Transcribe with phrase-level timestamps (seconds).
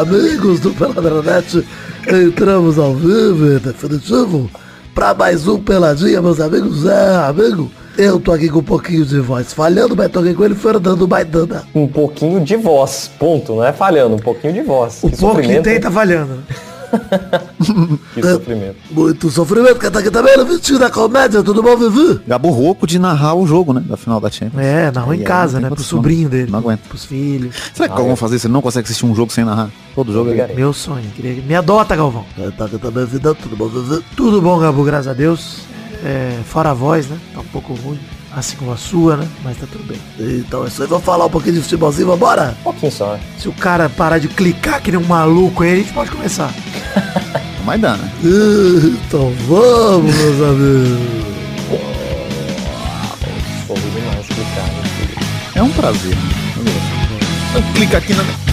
[0.00, 1.62] amigos do Peladranet,
[2.08, 4.50] entramos ao vivo e definitivo
[4.94, 6.86] para mais um Peladinha, meus amigos.
[6.86, 10.42] É, amigo, eu tô aqui com um pouquinho de voz falhando, mas tô aqui com
[10.42, 11.64] ele, Fernando Maidana.
[11.74, 13.56] Um pouquinho de voz, ponto.
[13.56, 15.00] Não é falhando, um pouquinho de voz.
[15.02, 16.42] O pouco que tem tá falhando.
[18.14, 18.76] que sofrimento.
[18.90, 22.20] Muito sofrimento, que tá aqui também no Vitinho da Comédia, tudo bom, Vivi?
[22.26, 23.82] Gabo rouco de narrar o jogo, né?
[23.84, 24.62] Da final da Champions.
[24.62, 25.68] É, narrou em casa, né?
[25.68, 26.50] Pro sobrinho dele.
[26.50, 26.80] Não aguento.
[26.88, 27.54] Pros filhos.
[27.74, 28.16] Será que Ah, Galvão é.
[28.16, 28.46] fazer isso?
[28.46, 29.70] Ele não consegue assistir um jogo sem narrar?
[29.94, 30.52] Todo jogo é.
[30.54, 31.08] Meu sonho.
[31.14, 31.42] Queria...
[31.42, 32.24] Me adota, Galvão.
[32.56, 34.02] Tá aqui também, vida, tudo bom, Vivi?
[34.16, 35.58] Tudo bom, Gabu, graças a Deus.
[36.04, 37.18] É, fora a voz, né?
[37.34, 37.98] Tá um pouco ruim.
[38.32, 39.28] Assim como a sua, né?
[39.42, 39.98] Mas tá tudo bem.
[40.38, 42.56] Então é isso aí, vamos falar um pouquinho de futebolzinho, vambora?
[42.60, 43.14] Um pouquinho só.
[43.14, 43.20] né?
[43.38, 46.52] Se o cara parar de clicar que nem um maluco aí, a gente pode começar.
[47.64, 48.10] Mas dá, né?
[49.06, 51.30] Então vamos, meus amigos.
[55.54, 56.14] É um prazer.
[56.16, 57.72] Né?
[57.74, 58.49] Clica aqui na...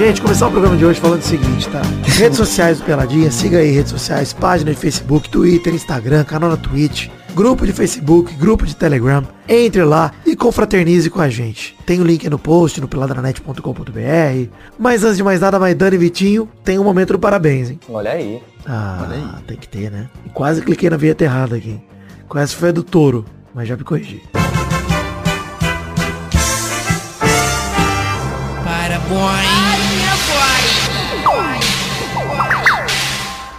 [0.00, 1.82] Gente, começar o programa de hoje falando o seguinte, tá?
[2.04, 6.56] Redes sociais do Peladinha, siga aí redes sociais, página de Facebook, Twitter, Instagram, canal na
[6.56, 9.22] Twitch, grupo de Facebook, grupo de Telegram.
[9.46, 11.76] Entre lá e confraternize com a gente.
[11.84, 14.50] Tem o link aí no post, no peladranet.com.br.
[14.78, 17.78] Mas antes de mais nada, Maidana e Vitinho, tem um momento do parabéns, hein?
[17.86, 18.42] Olha aí.
[18.66, 20.08] Ah, tem que ter, né?
[20.24, 21.78] E quase cliquei na vinheta errada aqui.
[22.36, 24.22] Essa foi a do touro, mas já me corrigi.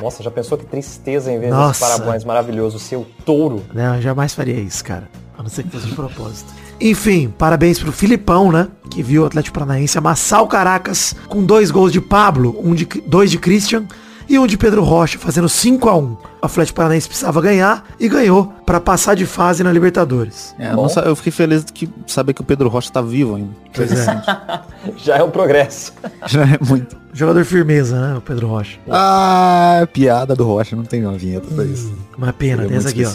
[0.01, 1.85] Nossa, já pensou que tristeza em ver Nossa.
[1.85, 3.63] esse parabéns maravilhoso, o seu touro.
[3.73, 5.07] Não, eu jamais faria isso, cara.
[5.37, 6.51] A não ser que fosse de propósito.
[6.79, 8.67] Enfim, parabéns pro Filipão, né?
[8.89, 12.85] Que viu o Atlético Paranaense amassar o Caracas com dois gols de Pablo, um de,
[13.05, 13.85] dois de Christian
[14.31, 18.07] e um de Pedro Rocha, fazendo 5 a 1 O Atlético Paranaense precisava ganhar e
[18.07, 20.55] ganhou pra passar de fase na Libertadores.
[20.57, 23.51] É, nossa, eu fiquei feliz de que saber que o Pedro Rocha tá vivo ainda.
[23.75, 24.21] Pois é.
[24.95, 25.93] Já é um progresso.
[26.25, 26.95] Já é muito.
[27.11, 28.17] Jogador firmeza, né?
[28.17, 28.79] O Pedro Rocha.
[28.89, 31.93] Ah, piada do Rocha, não tem uma vinheta pra isso.
[32.17, 33.11] Uma pena, tem essa aqui, ó.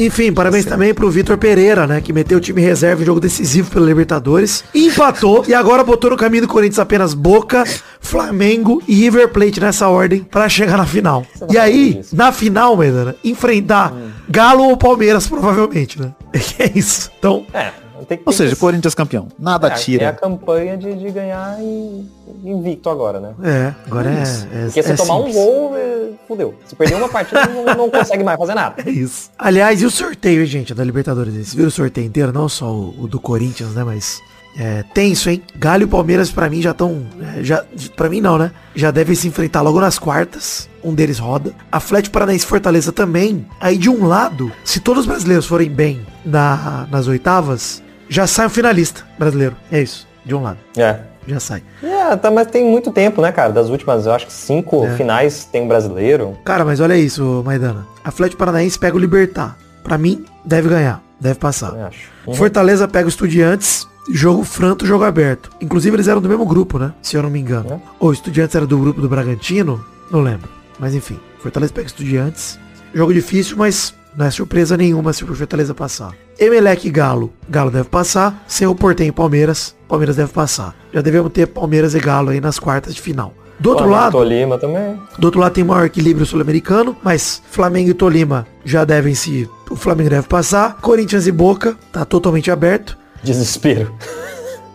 [0.00, 2.00] Enfim, parabéns também pro Vitor Pereira, né?
[2.00, 4.64] Que meteu o time reserva em jogo decisivo pela Libertadores.
[4.74, 7.64] Empatou e agora botou no caminho do Corinthians apenas Boca,
[8.00, 11.24] Flamengo e River Plate nessa ordem pra chegar na final.
[11.50, 13.92] E aí, na final, Medana, enfrentar
[14.28, 16.12] Galo ou Palmeiras, provavelmente, né?
[16.58, 17.10] É isso.
[17.18, 17.70] Então, É,
[18.08, 19.28] tem que Ou tem seja, que- Corinthians campeão.
[19.38, 20.12] Nada é, É a tira.
[20.12, 22.06] campanha de, de ganhar e
[22.44, 23.30] invicto agora, né?
[23.42, 24.22] é, agora é.
[24.22, 25.36] é Porque se é tomar simples.
[25.36, 25.89] um gol, é,
[26.26, 26.54] fudeu.
[26.66, 28.76] Se perder uma partida, não, não consegue mais fazer nada.
[28.86, 29.30] É isso.
[29.38, 31.34] Aliás, e o sorteio, gente, da Libertadores?
[31.34, 32.32] Vocês viram o sorteio inteiro?
[32.32, 33.84] Não só o, o do Corinthians, né?
[33.84, 34.20] Mas
[34.58, 35.42] é tenso, hein?
[35.56, 37.06] Galho e Palmeiras, pra mim, já estão...
[37.40, 37.64] já
[37.96, 38.52] Pra mim, não, né?
[38.74, 40.68] Já devem se enfrentar logo nas quartas.
[40.82, 41.52] Um deles roda.
[41.70, 43.46] Atlético Paranaense e Fortaleza também.
[43.60, 48.46] Aí, de um lado, se todos os brasileiros forem bem na, nas oitavas, já sai
[48.46, 49.56] o finalista brasileiro.
[49.70, 50.08] É isso.
[50.24, 50.58] De um lado.
[50.76, 51.09] É.
[51.30, 51.62] Já sai.
[51.82, 53.52] É, tá, mas tem muito tempo, né, cara?
[53.52, 54.96] Das últimas, eu acho que cinco É.
[54.96, 56.36] finais tem um brasileiro.
[56.44, 57.86] Cara, mas olha isso, Maidana.
[58.04, 59.56] Atlético Paranaense pega o Libertar.
[59.84, 61.00] Pra mim, deve ganhar.
[61.20, 61.74] Deve passar.
[61.76, 62.08] Eu acho.
[62.26, 62.34] Uhum.
[62.34, 65.50] Fortaleza pega o Estudiantes, jogo franto, jogo aberto.
[65.60, 66.92] Inclusive eles eram do mesmo grupo, né?
[67.00, 67.74] Se eu não me engano.
[67.74, 67.78] É.
[68.00, 70.48] Ou o Estudiantes era do grupo do Bragantino, não lembro.
[70.78, 72.58] Mas enfim, Fortaleza pega Estudiantes.
[72.92, 76.12] Jogo difícil, mas não é surpresa nenhuma se o Fortaleza passar.
[76.38, 77.32] Emelec e Galo.
[77.48, 78.44] Galo deve passar.
[78.46, 79.74] Cerro Portenho e Palmeiras.
[79.88, 80.74] Palmeiras deve passar.
[80.92, 83.34] Já devemos ter Palmeiras e Galo aí nas quartas de final.
[83.58, 84.98] Do outro Flamengo, lado, Tolima também.
[85.18, 89.48] do outro lado tem maior equilíbrio sul-americano, mas Flamengo e Tolima já devem se.
[89.70, 90.78] O Flamengo deve passar.
[90.80, 92.96] Corinthians e Boca tá totalmente aberto.
[93.22, 93.94] Desespero.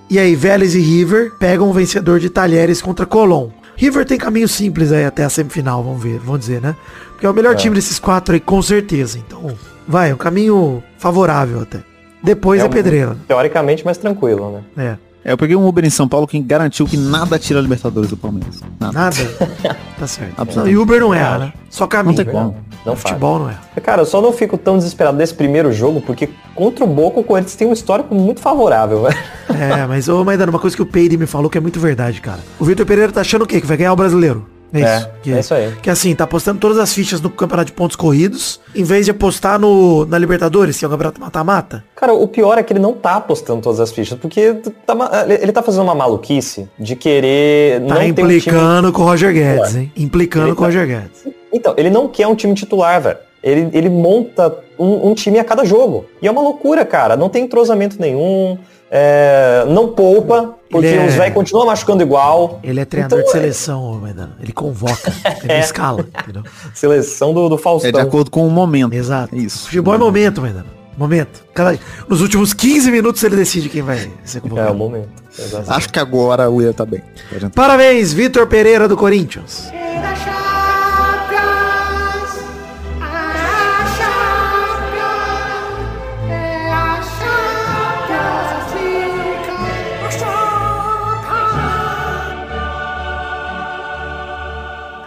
[0.07, 3.49] E aí, Vélez e River pegam o vencedor de Talheres contra Colón.
[3.75, 6.75] River tem caminho simples aí até a semifinal, vamos ver, vamos dizer, né?
[7.15, 9.17] Porque é o melhor time desses quatro aí, com certeza.
[9.17, 9.55] Então,
[9.87, 11.79] vai, um caminho favorável até.
[12.21, 13.15] Depois é, um- pedreira.
[13.27, 14.99] Teoricamente mais tranquilo, né?
[15.01, 15.05] É.
[15.27, 18.11] É, eu peguei um Uber em São Paulo que garantiu que nada tira a Libertadores
[18.11, 18.61] do Palmeiras.
[18.79, 18.93] Nada.
[18.93, 19.15] Nada.
[19.97, 20.33] tá certo.
[20.37, 20.57] Absolutamente.
[20.57, 21.53] Não, e Uber não erra, né?
[21.67, 22.15] Só caminho.
[22.15, 22.55] Não tem como.
[22.85, 23.01] Não No faz.
[23.09, 23.61] futebol não erra.
[23.81, 27.23] Cara, eu só não fico tão desesperado desse primeiro jogo, porque contra o Boca o
[27.23, 29.17] Corinthians tem um histórico muito favorável, velho.
[29.49, 32.21] É, mas, ô, Maidana, uma coisa que o Peide me falou que é muito verdade,
[32.21, 32.39] cara.
[32.59, 33.59] O Vitor Pereira tá achando o quê?
[33.59, 34.45] Que vai ganhar o brasileiro.
[34.73, 35.09] É É, isso.
[35.23, 35.71] que, é isso aí.
[35.81, 39.11] Que assim, tá apostando todas as fichas no campeonato de pontos corridos, em vez de
[39.11, 41.83] apostar no, na Libertadores, que é o campeonato mata-mata.
[41.95, 44.53] Cara, o pior é que ele não tá apostando todas as fichas, porque
[44.85, 44.95] tá
[45.41, 49.33] ele tá fazendo uma maluquice de querer Tá não ter um implicando com o Roger
[49.33, 49.91] Guedes, hein?
[49.95, 51.27] Implicando Ele com o tá- Roger Guedes.
[51.53, 53.17] Então, ele não quer um time titular, velho.
[53.41, 56.05] Ele, ele monta um, um time a cada jogo.
[56.21, 57.15] E é uma loucura, cara.
[57.15, 58.57] Não tem entrosamento nenhum.
[58.91, 62.59] é, não poupa, porque Ele é- os velhos continuam machucando igual.
[62.63, 64.35] Ele é treinador Então, de é- seleção, Maidana.
[64.39, 65.13] Ele convoca,
[65.43, 65.59] ele É.
[65.59, 66.43] escala, entendeu?
[66.73, 67.89] Seleção do, do Faustão.
[67.89, 68.93] É de acordo com o momento.
[68.93, 69.33] Exato.
[69.35, 69.65] É isso.
[69.65, 70.65] Futebol é momento, Maidana.
[70.97, 71.43] Momento.
[71.53, 71.77] Cada...
[72.07, 74.71] Nos últimos 15 minutos ele decide quem vai ser É convocado.
[74.71, 75.09] o momento.
[75.37, 75.71] Exatamente.
[75.73, 77.01] Acho que agora o Will tá bem.
[77.53, 79.69] Parabéns, Vitor Pereira do Corinthians.
[79.69, 80.34] Chega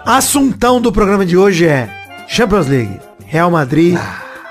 [0.09, 1.87] Assuntão do programa de hoje é
[2.27, 2.99] Champions League.
[3.27, 3.95] Real Madrid,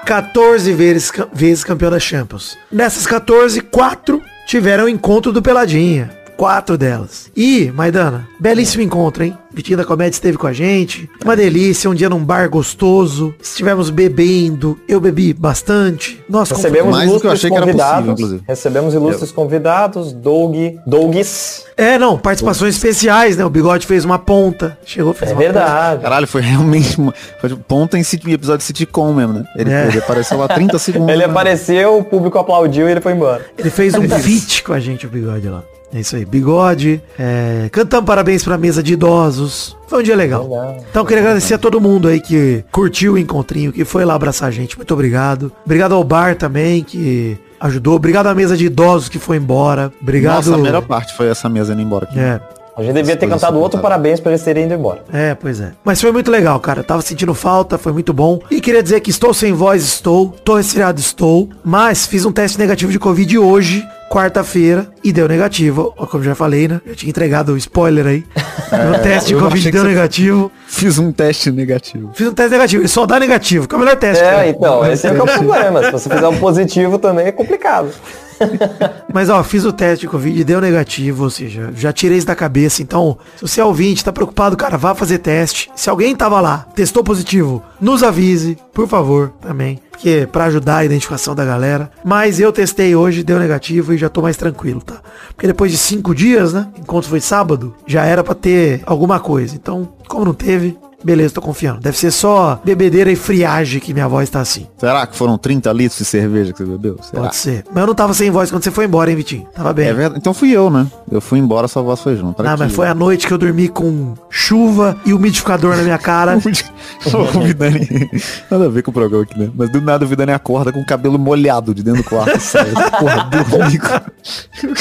[0.05, 2.55] 14 vezes, vezes campeão da Champions.
[2.71, 6.11] Nessas 14, 4 tiveram encontro do Peladinha.
[6.37, 7.31] Quatro delas.
[7.35, 9.35] E, Maidana, belíssimo encontro, hein?
[9.51, 11.09] Vitinho da Comédia esteve com a gente.
[11.25, 13.33] Uma delícia, um dia num bar gostoso.
[13.41, 14.79] Estivemos bebendo.
[14.87, 16.23] Eu bebi bastante.
[16.29, 17.93] Nós Recebemos Mais do que eu ilustres achei que era convidados.
[17.95, 18.43] possível, inclusive.
[18.47, 20.13] Recebemos ilustres convidados.
[20.13, 20.55] Doug.
[20.85, 21.65] Dougs.
[21.75, 23.43] É, não, participações especiais, né?
[23.43, 24.77] O Bigode fez uma ponta.
[24.85, 25.53] Chegou, fez É uma ponta.
[25.53, 26.01] verdade.
[26.03, 29.43] Caralho, foi realmente uma, foi tipo ponta em episódio de sitcom mesmo, né?
[29.55, 29.87] Ele, É.
[29.87, 31.09] ele apareceu lá 30 segundos.
[31.09, 31.31] Ele né?
[31.31, 33.43] apareceu, o público aplaudiu e ele foi embora.
[33.57, 35.63] Ele fez um feat com a gente, o Bigode lá.
[35.93, 37.01] É isso aí, Bigode.
[37.17, 39.75] É, cantamos parabéns pra mesa de idosos.
[39.87, 40.43] Foi um dia legal.
[40.43, 40.77] Legal.
[40.89, 44.49] Então queria agradecer a todo mundo aí que curtiu o encontrinho, que foi lá abraçar
[44.49, 44.75] a gente.
[44.75, 45.51] Muito obrigado.
[45.65, 47.95] Obrigado ao bar também, que ajudou.
[47.95, 49.91] Obrigado à mesa de idosos que foi embora.
[50.01, 50.35] Obrigado.
[50.47, 52.19] Nossa, a melhor parte foi essa mesa indo embora aqui.
[52.19, 52.41] É,
[52.75, 55.03] A gente devia ter cantado outro parabéns pra eles terem ido embora.
[55.11, 55.71] É, pois é.
[55.85, 56.81] Mas foi muito legal, cara.
[56.81, 58.39] Eu tava sentindo falta, foi muito bom.
[58.51, 60.35] E queria dizer que estou sem voz, estou.
[60.43, 61.47] Tô resfriado, estou.
[61.63, 65.93] Mas fiz um teste negativo de Covid hoje, quarta-feira, e deu negativo.
[65.97, 66.81] Ó, Como já falei, né?
[66.85, 68.25] Eu tinha entregado o spoiler aí.
[68.71, 70.51] Meu teste de eu Covid deu negativo.
[70.67, 72.11] Fiz um teste negativo.
[72.13, 72.81] Fiz um teste negativo.
[72.81, 74.23] Ele só dá negativo, que é o melhor teste.
[74.23, 74.47] É, cara.
[74.47, 75.83] então, esse é que é o problema.
[75.83, 77.89] Se você fizer um positivo também é complicado.
[79.13, 82.35] Mas ó, fiz o teste de Covid deu negativo, ou seja, já tirei isso da
[82.35, 82.81] cabeça.
[82.81, 85.69] Então, se você é ouvinte, tá preocupado, cara, vá fazer teste.
[85.75, 89.79] Se alguém tava lá, testou positivo, nos avise, por favor, também.
[89.91, 91.91] Porque pra ajudar a identificação da galera.
[92.05, 95.01] Mas eu testei hoje, deu negativo e já tô mais tranquilo, tá?
[95.29, 96.67] Porque depois de cinco dias, né?
[96.77, 99.55] Enquanto foi sábado, já era pra ter alguma coisa.
[99.55, 101.79] Então, como não teve, beleza, tô confiando.
[101.79, 104.67] Deve ser só bebedeira e friagem que minha voz tá assim.
[104.77, 106.97] Será que foram 30 litros de cerveja que você bebeu?
[107.01, 107.23] Será?
[107.23, 107.63] Pode ser.
[107.69, 109.47] Mas eu não tava sem voz quando você foi embora, hein, Vitinho?
[109.53, 109.87] Tava bem.
[109.87, 110.19] É verdade.
[110.19, 110.87] Então fui eu, né?
[111.11, 112.41] Eu fui embora, sua voz foi junto.
[112.41, 112.63] Ah, aqui.
[112.63, 116.37] mas foi a noite que eu dormi com chuva e umidificador na minha cara.
[117.35, 118.09] o Vidani.
[118.49, 119.49] Nada a ver com o programa aqui, né?
[119.55, 122.39] Mas do nada o Vidani acorda com o cabelo molhado de dentro do quarto.
[122.41, 122.71] Sai.
[122.99, 123.29] Porra,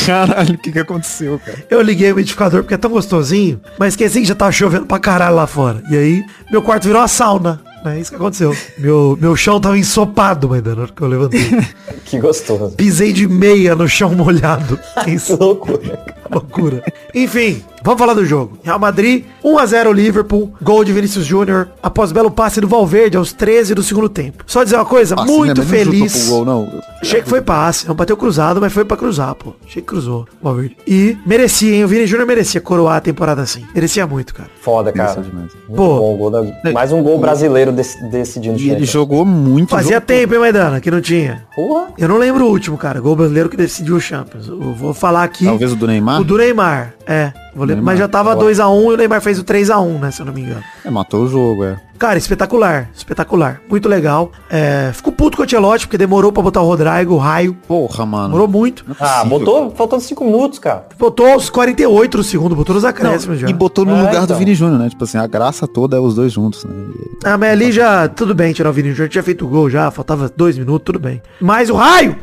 [0.07, 1.65] Caralho, o que que aconteceu, cara?
[1.71, 4.99] Eu liguei o umidificador porque é tão gostosinho, mas esqueci que já tava chovendo pra
[4.99, 5.83] caralho lá fora.
[5.91, 7.61] E aí, meu quarto virou uma sauna.
[7.85, 8.57] É isso que aconteceu.
[8.79, 11.41] Meu, meu chão tava ensopado, mas na hora que eu levantei.
[12.05, 12.77] Que gostoso.
[12.77, 14.79] Pisei de meia no chão molhado.
[15.03, 15.99] Que Isso, loucura.
[16.31, 16.85] loucura.
[17.13, 18.59] Enfim, vamos falar do jogo.
[18.63, 23.75] Real Madrid, 1x0 Liverpool, gol de Vinícius Júnior, após belo passe do Valverde aos 13
[23.75, 24.45] do segundo tempo.
[24.47, 25.67] Só dizer uma coisa, Passe, muito né?
[25.69, 26.29] Mas não feliz.
[26.29, 26.69] gol, não.
[27.01, 29.55] Achei que foi passe, não bateu cruzado, mas foi pra cruzar, pô.
[29.67, 30.77] Achei que cruzou, Valverde.
[30.87, 31.85] E merecia, hein?
[31.85, 33.65] O Vini Júnior merecia coroar a temporada assim.
[33.75, 34.51] Merecia muito, cara.
[34.61, 35.13] Foda, cara.
[35.21, 35.35] é.
[35.37, 35.99] Muito Pô.
[35.99, 39.71] bom, gol da- mais um gol brasileiro dec- decidindo E ele jogou muito.
[39.71, 41.45] Fazia jogo- tempo, hein, Maidana, que não tinha.
[41.55, 41.89] Porra.
[41.97, 43.01] Eu não lembro o último, cara.
[43.01, 44.49] Gol brasileiro que decidiu o Champions.
[44.49, 45.45] Eu vou falar aqui.
[45.45, 46.21] Talvez o do Neymar.
[46.21, 47.33] O do Neymar, é.
[47.65, 47.85] Neymar.
[47.85, 50.11] Mas já tava 2x1 e o Neymar fez o 3x1, né?
[50.11, 50.63] Se eu não me engano.
[50.85, 51.77] É, matou o jogo, é.
[51.99, 52.91] Cara, espetacular.
[52.95, 53.63] Espetacular.
[53.71, 54.31] Muito legal.
[54.51, 57.55] É, fico puto com o Ancelotti, porque demorou pra botar o Rodrigo, o raio.
[57.67, 58.27] Porra, mano.
[58.27, 58.85] Demorou muito.
[59.01, 59.39] Ah, possível.
[59.39, 60.85] botou faltando 5 minutos, cara.
[60.99, 63.49] Botou aos 48 do segundo, botou nos acréscimos já.
[63.49, 64.37] E botou no É, lugar do então.
[64.37, 64.91] Vini Júnior, né?
[64.91, 66.75] Tipo assim, a graça toda é os dois juntos, né?
[66.75, 69.71] E- Ah, mas ali já, tudo bem tirar o Vini Júnior, tinha feito o gol
[69.71, 71.23] já, faltava dois minutos, tudo bem.
[71.41, 72.15] Mas o raio!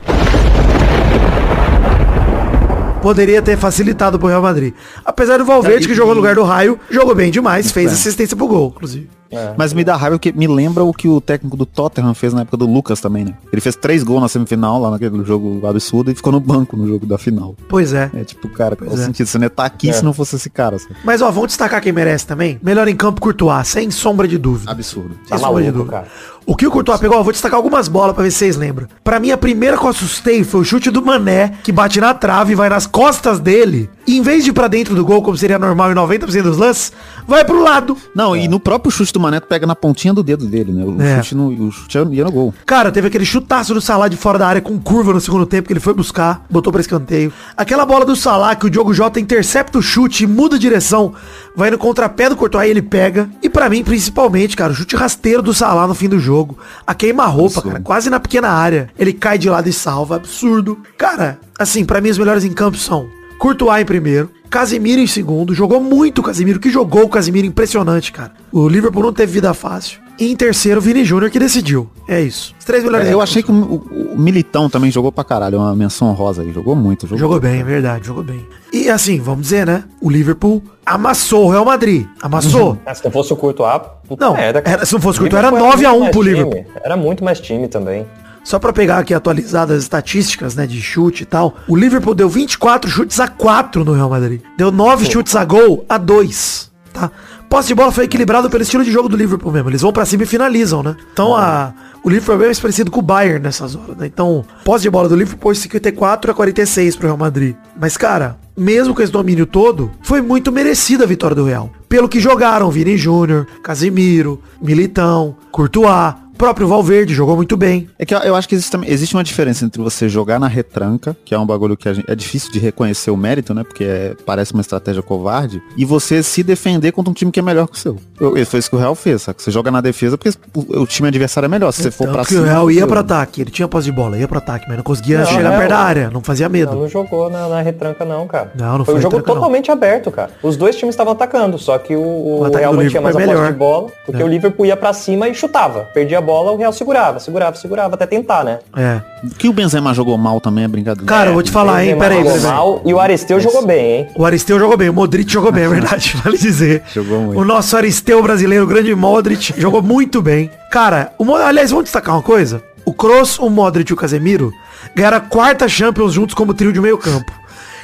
[3.04, 4.74] Poderia ter facilitado pro Real Madrid.
[5.04, 8.48] Apesar do Valverde, que jogou no lugar do raio, jogou bem demais, fez assistência pro
[8.48, 9.10] gol, inclusive.
[9.58, 12.42] Mas me dá raiva que me lembra o que o técnico do Tottenham fez na
[12.42, 13.34] época do Lucas também, né?
[13.52, 16.88] Ele fez três gols na semifinal, lá naquele jogo absurdo, e ficou no banco no
[16.88, 17.56] jogo da final.
[17.68, 18.10] Pois é.
[18.14, 19.06] É tipo, cara, qual Pois é.
[19.06, 19.28] sentido?
[19.28, 19.94] Você não ia tá aqui É.
[19.94, 20.96] se não fosse esse cara, sabe?
[21.04, 22.60] Mas ó, vamos destacar quem merece também.
[22.62, 24.72] Melhor em campo, Courtois, sem sombra de dúvida.
[24.72, 25.12] Absurdo.
[25.28, 25.92] Sem Tá sombra de dúvida.
[25.92, 26.08] cara.
[26.46, 28.86] O que o Courtois pegou, ó, vou destacar algumas bolas pra ver se vocês lembram.
[29.02, 32.14] Pra mim, a primeira que eu assustei foi o chute do Mané, que bate na
[32.14, 33.90] trave e vai nas costas dele.
[34.06, 36.58] E em vez de ir pra dentro do gol, como seria normal em 90% dos
[36.58, 36.92] lances,
[37.26, 37.96] vai pro lado.
[38.14, 40.84] Não, e no próprio chute do Mané pega na pontinha do dedo dele, né?
[40.86, 41.18] O É.
[41.24, 42.54] chute, no, o chute ia no gol.
[42.66, 45.68] Cara, teve aquele chutaço do Salah de fora da área com curva no segundo tempo
[45.68, 47.32] que ele foi buscar, botou pra escanteio.
[47.58, 51.14] Aquela bola do Salah que o Diogo Jota intercepta o chute, muda a direção,
[51.56, 53.30] vai no contrapé do Courtois e ele pega.
[53.42, 56.58] E pra mim, principalmente, cara, o chute rasteiro do Salah no fim do jogo.
[56.86, 58.90] A queima-roupa, cara, quase na pequena área.
[58.98, 60.78] Ele cai de lado e salva, absurdo.
[60.98, 63.06] Cara, assim, pra mim os melhores em campo são
[63.38, 68.12] Courtois em primeiro, Casemiro em segundo, jogou muito o Casemiro, que jogou o Casemiro impressionante,
[68.12, 68.32] cara.
[68.52, 70.00] O Liverpool não teve vida fácil.
[70.20, 71.90] E em terceiro, Vini Júnior que decidiu.
[72.08, 72.54] É isso.
[72.60, 73.08] Os três melhores.
[73.08, 73.24] Eu em campo.
[73.24, 76.54] achei que o, o- o Militão também jogou pra caralho, é uma menção rosa aí.
[76.54, 77.08] Jogou muito.
[77.08, 78.46] Jogou, Jogou bem, é verdade, jogou bem.
[78.72, 79.84] E assim, vamos dizer, né?
[80.00, 82.06] O Liverpool amassou o Real Madrid.
[82.22, 82.78] Amassou.
[82.86, 85.30] Ah, se não fosse o Courtois, puta Não, merda, era- se não fosse o O
[85.30, 86.64] Courtois, era Liverpool 9 a 1 muito pro mais Liverpool.
[86.64, 86.68] time.
[86.86, 88.06] Era muito mais time também.
[88.44, 91.56] Só pra pegar aqui atualizadas as estatísticas, né, de chute e tal.
[91.68, 94.42] O Liverpool deu 24 chutes a 4 no Real Madrid.
[94.58, 97.12] Deu 9 chutes a gol a 2, tá?
[97.50, 99.70] Posse de bola foi equilibrado pelo estilo de jogo do Liverpool mesmo.
[99.70, 100.96] Eles vão pra cima e finalizam, né?
[101.12, 101.74] Então a
[102.04, 104.06] o Liverpool é bem mais parecido com o Bayern nessas horas, né?
[104.08, 107.56] Então, posse de bola do Liverpool 54 a 46 pro Real Madrid.
[107.80, 111.72] Mas cara, mesmo com esse domínio todo, foi muito merecida a vitória do Real.
[111.88, 117.90] Pelo que jogaram Vini Júnior, Casemiro, Militão, Courtois, próprio Valverde jogou muito bem.
[117.98, 121.16] É que eu, eu acho que existe, existe uma diferença entre você jogar na retranca,
[121.26, 123.64] que é um bagulho que a gente- é difícil de reconhecer o mérito, né?
[123.64, 127.44] Porque é- parece uma estratégia covarde, e você se defender contra um time que é
[127.44, 127.98] melhor que o seu.
[128.20, 129.42] Eu, foi isso que o Real fez, sabe?
[129.42, 131.72] Você joga na defesa porque o, o time adversário é melhor.
[131.72, 133.92] Se você for Tanto pra que o Real ia pro ataque, ele tinha posse de
[133.92, 136.48] bola, ia pro ataque, mas não conseguia Não, chegar perto da o- área, não fazia
[136.48, 136.76] Não, medo.
[136.76, 138.52] não jogou na, na retranca não, cara.
[138.58, 139.36] Não, não foi foi um jogo retranca, não.
[139.42, 140.32] totalmente aberto, cara.
[140.42, 143.26] Os dois times estavam atacando, só que o, o, O Real mantinha mais a é
[143.26, 143.52] posse melhor.
[143.52, 144.26] de bola, porque É.
[144.26, 145.82] o Liverpool ia pra cima e chutava.
[145.94, 148.60] Perdia a bola, o Real segurava, segurava, segurava, até tentar, né?
[148.76, 149.02] É.
[149.38, 151.06] Que o Benzema jogou mal também é brincadeira.
[151.06, 152.58] Cara, eu vou te falar, hein, peraí, jogou peraí, peraí.
[152.58, 154.08] mal, E o Aristeu jogou bem, hein?
[154.16, 156.84] O Aristeu jogou bem, o Modric jogou bem, é verdade, vale dizer.
[156.94, 157.40] Jogou muito.
[157.40, 160.50] O nosso Aristeu brasileiro, o grande Modric, jogou muito bem.
[160.72, 162.64] Cara, o aliás, vamos destacar uma coisa.
[162.86, 164.52] O Kroos, o Modric e o Casemiro
[164.96, 167.32] ganharam a quarta Champions juntos como trio de meio campo.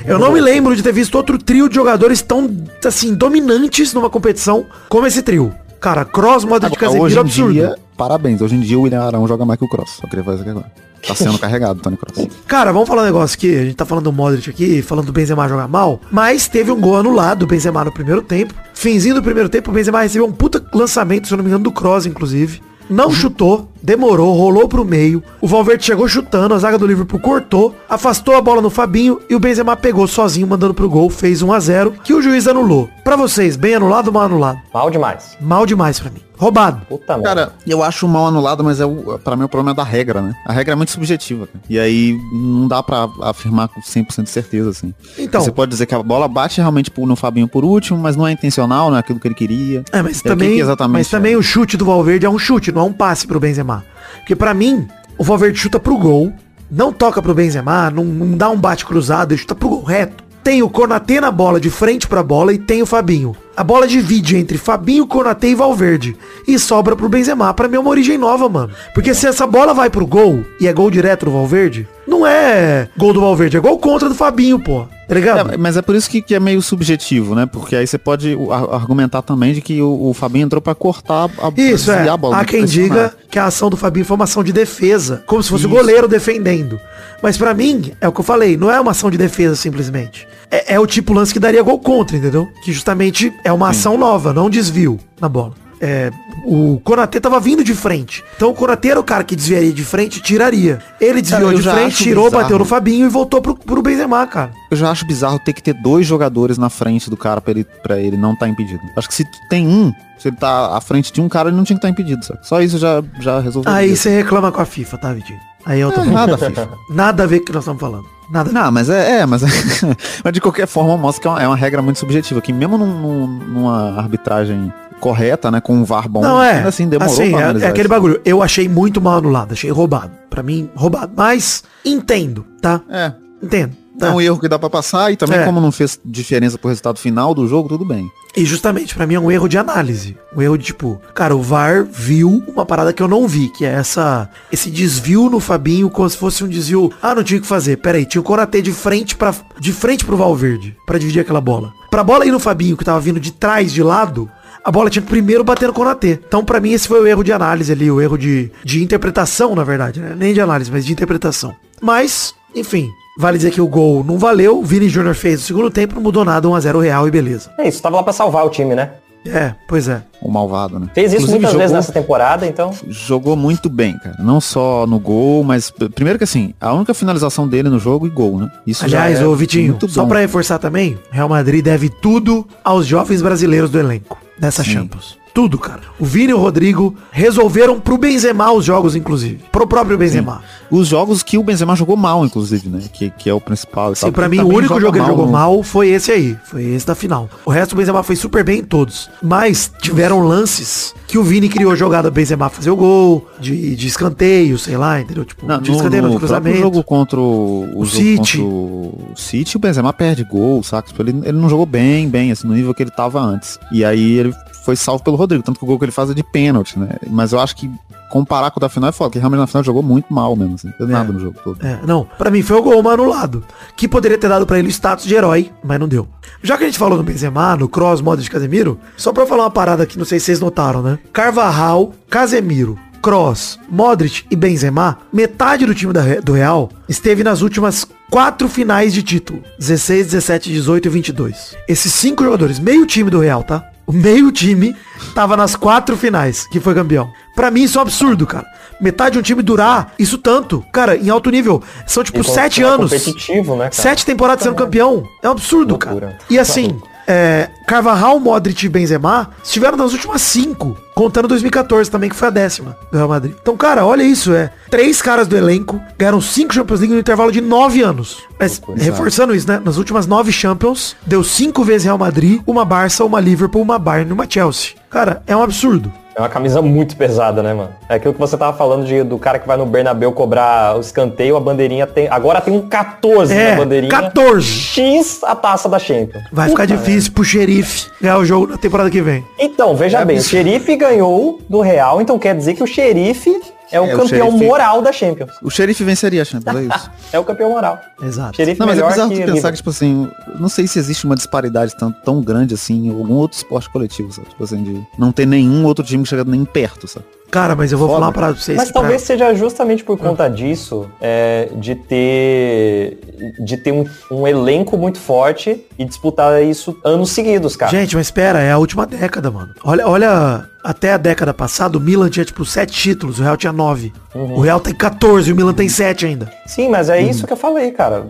[0.05, 2.49] Eu não me lembro de ter visto outro trio de jogadores tão,
[2.85, 5.53] assim, dominantes numa competição como esse trio.
[5.79, 7.53] Cara, Kroos, Modric e Agora, Casemiro, hoje em absurdo.
[7.53, 8.41] dia, parabéns.
[8.41, 9.91] Hoje em dia o William Arão joga mais que o Cross.
[10.01, 10.71] Só queria fazer isso aqui agora.
[11.07, 12.27] Tá sendo carregado, Tony Cross.
[12.45, 13.55] Cara, vamos falar um negócio aqui.
[13.55, 16.79] A gente tá falando do Modric aqui, falando do Benzema jogar mal, mas teve um
[16.79, 18.53] gol anulado do Benzema no primeiro tempo.
[18.73, 21.63] Finzinho do primeiro tempo, o Benzema recebeu um puta lançamento, se eu não me engano,
[21.63, 22.61] do Kroos, inclusive.
[22.89, 25.23] Não chutou, demorou, rolou pro meio.
[25.41, 29.35] O Valverde chegou chutando, a zaga do Liverpool cortou, afastou a bola no Fabinho e
[29.35, 32.89] o Benzema pegou sozinho, mandando pro gol, fez 1 a 0 que o juiz anulou.
[33.03, 34.59] Pra vocês, bem anulado ou mal anulado?
[34.73, 35.37] Mal demais.
[35.41, 36.19] Mal demais pra mim.
[36.37, 36.85] Roubado.
[36.87, 37.27] Puta merda.
[37.27, 40.21] Cara, eu acho mal anulado, mas é o, pra mim o problema é da regra,
[40.21, 40.33] né?
[40.45, 41.59] A regra é muito subjetiva, cara.
[41.69, 44.93] E aí não dá pra afirmar com 100% de certeza, assim.
[45.17, 45.41] Então.
[45.41, 48.25] Você pode dizer que a bola bate realmente pro- no Fabinho por último, mas não
[48.25, 49.83] é intencional, não é aquilo que ele queria.
[49.91, 51.37] É, mas É, que também, que exatamente mas também é?
[51.37, 53.68] o chute do Valverde é um chute, não é um passe pro Benzema.
[54.17, 56.33] Porque pra mim, o Valverde chuta pro gol,
[56.69, 60.23] não toca pro Benzema, não, não dá um bate cruzado, ele chuta pro gol reto.
[60.43, 63.35] Tem o Konatê na bola, de frente pra bola, e tem o Fabinho.
[63.57, 66.15] A bola divide entre Fabinho, Konatê e Valverde.
[66.47, 67.53] E sobra pro Benzema.
[67.53, 68.71] Pra mim é uma origem nova, mano.
[68.93, 72.87] Porque se essa bola vai pro gol, e é gol direto do Valverde, não é
[72.97, 74.85] gol do Valverde, é gol contra do Fabinho, pô.
[75.09, 75.53] Tá ligado?
[75.53, 77.47] É, mas é por isso que, que é meio subjetivo, né?
[77.47, 80.75] Porque aí você pode o- ar- argumentar também de que o, o Fabinho entrou pra
[80.75, 82.07] cortar a, Isso é.
[82.07, 82.37] a bola.
[82.37, 85.49] Há quem diga que a ação do Fabinho foi uma ação de defesa, como se
[85.49, 85.75] fosse o Isso.
[85.75, 86.79] goleiro defendendo.
[87.23, 90.27] Mas pra mim, é o que eu falei, não é uma ação de defesa simplesmente.
[90.51, 92.47] É, é o tipo lance que daria gol contra, entendeu?
[92.63, 95.53] Que justamente é uma ação nova, não desvio na bola.
[95.81, 96.11] É,
[96.45, 98.21] o Konatê tava vindo de frente.
[98.35, 100.79] Então o Konatê era o cara que desviaria de frente e tiraria.
[100.99, 102.43] Ele desviou Cara, de frente, tirou, bizarro.
[102.43, 104.51] bateu no Fabinho e voltou pro, pro Benzema, cara.
[104.69, 107.63] Eu já acho bizarro ter que ter dois jogadores na frente do cara pra ele,
[107.81, 108.81] pra ele não estar impedido.
[108.97, 111.63] Acho que se tem um, se ele tá à frente de um cara, ele não
[111.63, 112.39] tinha que estar impedido, sabe?
[112.45, 113.71] Só isso já, já resolveu.
[113.71, 115.39] Aí você reclama com a FIFA, tá, Vitinho?
[115.65, 116.69] Aí eu tô Nada, FIFA.
[116.89, 118.05] Nada a ver com o que nós estamos falando.
[118.29, 118.59] Nada a ver.
[118.59, 119.41] Não, mas é, é mas,
[120.23, 122.77] mas de qualquer forma mostra que é uma, é uma regra muito subjetiva, que mesmo
[122.77, 126.57] num- num- numa arbitragem correta, né, com um VAR bom, Não, é.
[126.57, 127.89] ainda assim demorou assim, pra é, analisar é aquele isso.
[127.89, 128.21] bagulho.
[128.25, 129.53] Eu achei muito mal anulado.
[129.53, 130.11] Achei roubado.
[130.29, 131.11] Pra mim, roubado.
[131.15, 132.81] Mas, entendo, tá?
[132.89, 133.73] É, Entendo.
[134.07, 135.45] É um erro que dá pra passar e também É.
[135.45, 138.09] como não fez diferença pro resultado final do jogo, tudo bem.
[138.37, 140.15] E justamente, pra mim, é um erro de análise.
[140.35, 143.65] Um erro de tipo, cara, o VAR viu uma parada que eu não vi, que
[143.65, 146.91] é essa esse desvio no Fabinho, como se fosse um desvio.
[147.01, 147.77] Ah, não tinha o que fazer.
[147.77, 151.41] Pera aí, tinha o Konatê de frente para de frente pro Valverde, pra dividir aquela
[151.41, 151.73] bola.
[151.89, 154.29] Pra bola ir no Fabinho, que tava vindo de trás, de lado,
[154.63, 156.19] a bola tinha que primeiro bater no Konatê.
[156.27, 159.55] Então, pra mim, esse foi o erro de análise ali, o erro de, de interpretação,
[159.55, 160.13] na verdade, né?
[160.15, 161.55] Nem de análise, mas de interpretação.
[161.81, 162.87] Mas, enfim,
[163.19, 166.01] vale dizer que o gol não valeu, o Vini Júnior fez o segundo tempo, não
[166.01, 167.51] mudou nada, 1x0 real e beleza.
[167.57, 168.91] É isso, tava lá pra salvar o time, né?
[169.27, 170.01] É, pois é.
[170.21, 170.87] O malvado, né?
[170.95, 172.71] Fez isso Inclusive, muitas vezes jogou- nessa temporada, então.
[172.87, 174.15] jogou muito bem, cara.
[174.17, 178.09] Não só no gol, mas primeiro que assim, a única finalização dele no jogo e
[178.09, 178.49] gol, né?
[178.65, 180.07] Isso Aliás, já é ô Vitinho, muito só bom.
[180.07, 184.71] pra reforçar também, Real Madrid deve tudo aos jovens brasileiros do elenco dessa Sim.
[184.71, 185.17] Champions.
[185.33, 185.81] Tudo, cara.
[185.99, 189.39] O Vini e o Rodrigo resolveram pro Benzema os jogos, inclusive.
[189.51, 190.41] Pro próprio Benzema.
[190.71, 192.79] Os jogos que o Benzema jogou mal, inclusive, né?
[192.91, 193.93] Que, que é o principal.
[193.95, 196.35] Sim, pra mim, o único jogo que ele jogou no- mal foi esse aí.
[196.45, 197.29] Foi esse da final.
[197.45, 199.09] O resto, o Benzema foi super bem em todos.
[199.21, 204.57] Mas tiveram lances que o Vini criou jogada Benzema fazer o gol, de, de escanteio,
[204.57, 205.25] sei lá, entendeu?
[205.25, 206.57] Tipo, Não, de no, escanteio, no cruzamento.
[206.57, 208.37] jogo contra o, o, City.
[208.37, 210.87] contra o City, o Benzema perde gol, saca?
[210.89, 213.57] Tipo, ele, ele não jogou bem, bem, assim, no nível que ele tava antes.
[213.71, 214.33] E aí ele
[214.69, 216.89] foi salvo pelo Rodrigo, tanto que o gol que ele faz é de pênalti, né?
[217.09, 217.69] Mas eu acho que
[218.11, 220.55] comparar com o da final é foda, porque realmente na final jogou muito mal mesmo,
[220.55, 220.67] assim.
[220.67, 221.65] Não fez nada no jogo todo.
[221.65, 223.43] É, não, pra mim foi o gol anulado,
[223.75, 226.07] que poderia ter dado pra ele o status de herói, mas não deu.
[226.43, 229.45] Já que a gente falou no Benzema, no Cross, Modric, Casemiro, só pra eu falar
[229.45, 230.99] uma parada que não sei se vocês notaram, né?
[231.11, 237.87] Carvajal, Casemiro, Cross, Modric e Benzema, metade do time da do Real esteve nas últimas
[238.11, 241.55] quatro finais de título, 16, 17, 18 e 22.
[241.67, 243.63] Esses cinco jogadores, meio time do Real, tá?
[243.89, 244.75] O meio time
[245.15, 247.09] tava nas quatro finais, que foi campeão.
[247.35, 248.45] Pra mim isso é um absurdo, cara.
[248.79, 250.63] Metade de um time durar isso tanto.
[250.71, 251.63] Cara, em alto nível.
[251.87, 252.91] São tipo sete é anos.
[252.91, 253.73] competitivo, né, cara?
[253.73, 255.09] Sete temporadas sendo campeão.
[255.23, 256.05] É um absurdo, Loucura.
[256.05, 256.17] cara.
[256.29, 256.79] E assim,
[257.11, 260.77] é, Carvajal, Modric e Benzema estiveram nas últimas cinco.
[260.93, 263.33] Contando 2014 também, que foi a décima do Real Madrid.
[263.41, 264.31] Então, cara, olha isso.
[264.33, 268.17] É três caras do elenco ganharam cinco Champions League no intervalo de nove anos.
[268.39, 268.83] Mas, Loucura.
[268.83, 269.59] reforçando isso, né?
[269.63, 274.09] Nas últimas nove Champions, deu cinco vezes Real Madrid, uma Barça, uma Liverpool, uma Bayern
[274.11, 274.73] e uma Chelsea.
[274.89, 275.91] Cara, é um absurdo.
[276.19, 277.69] É uma camisa muito pesada, né, mano?
[277.87, 280.81] É aquilo que você tava falando de, do cara que vai no Bernabéu cobrar o
[280.81, 282.09] escanteio, a bandeirinha tem.
[282.09, 283.89] Agora tem um 14 É, na bandeirinha.
[283.89, 284.45] 14.
[284.45, 286.21] X a taça da Champions.
[286.29, 289.23] Vai ficar Puta difícil pro xerife ganhar o jogo na temporada que vem.
[289.39, 293.39] Então, veja bem, o xerife ganhou do Real, então quer dizer que o xerife
[293.71, 295.31] é o É, o campeão xerife- moral da Champions.
[295.41, 296.91] O xerife venceria a Champions, é isso.
[297.13, 297.79] É o campeão moral.
[298.01, 298.35] Exato.
[298.35, 300.09] Xerife Não, mas é bizarro que pensar que, tipo assim,
[300.39, 304.11] não sei se existe uma disparidade tão, tão grande assim em algum outro esporte coletivo,
[304.11, 304.29] sabe?
[304.29, 307.05] Tipo assim, de não ter nenhum outro time que chega nem perto, sabe?
[307.31, 307.97] Cara, mas eu vou Foda.
[307.99, 308.57] falar uma parada pra vocês.
[308.57, 312.97] Mas pra- talvez seja justamente por conta disso é, de ter
[313.39, 317.71] de ter um, um elenco muito forte e disputar isso anos seguidos, cara.
[317.71, 319.49] Gente, mas espera, é a última década, mano.
[319.63, 323.51] Olha, olha, até a década passada, o Milan tinha tipo sete títulos, o Real tinha
[323.53, 323.91] nove.
[324.15, 324.35] Uhum.
[324.35, 326.31] O Real tem 14 e o Milan tem 7 ainda.
[326.45, 328.05] Sim, mas é isso que eu falei, cara.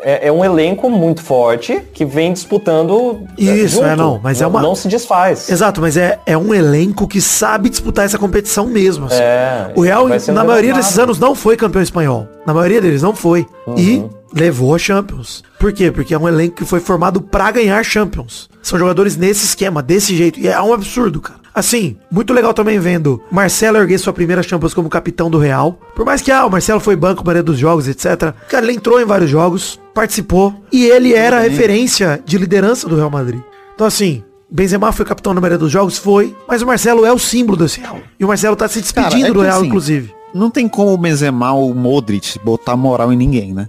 [0.00, 3.22] É, é um elenco muito forte que vem disputando.
[3.38, 5.48] é, Isso, é, não, mas é uma- Não se desfaz.
[5.50, 9.06] Exato, mas é, é um elenco que sabe disputar essa competição mesmo.
[9.06, 9.16] assim.
[9.20, 12.28] É, o Real, na maioria desses anos, não foi campeão espanhol.
[12.46, 13.46] Na maioria deles, não foi.
[13.76, 14.10] E Uhum.
[14.34, 15.42] levou a Champions.
[15.58, 15.90] Por quê?
[15.90, 18.48] Porque é um elenco que foi formado pra ganhar Champions.
[18.62, 20.38] São jogadores nesse esquema, desse jeito.
[20.40, 21.38] E é um absurdo, cara.
[21.54, 25.72] Assim, muito legal também vendo Marcelo erguer sua primeira Champions como capitão do Real.
[25.96, 28.32] Por mais que, ah, o Marcelo foi banco, maioria dos jogos, etc.
[28.48, 30.54] Cara, ele entrou em vários jogos, participou.
[30.70, 33.40] E ele era a referência de liderança do Real Madrid.
[33.74, 35.98] Então, assim, Benzema foi capitão na maioria dos jogos?
[35.98, 36.34] Foi.
[36.46, 37.98] Mas o Marcelo é o símbolo desse Real.
[38.18, 40.14] E o Marcelo tá se despedindo Cara, é do Real, assim, inclusive.
[40.34, 43.68] Não tem como o Benzema ou o Modric botar moral em ninguém, né?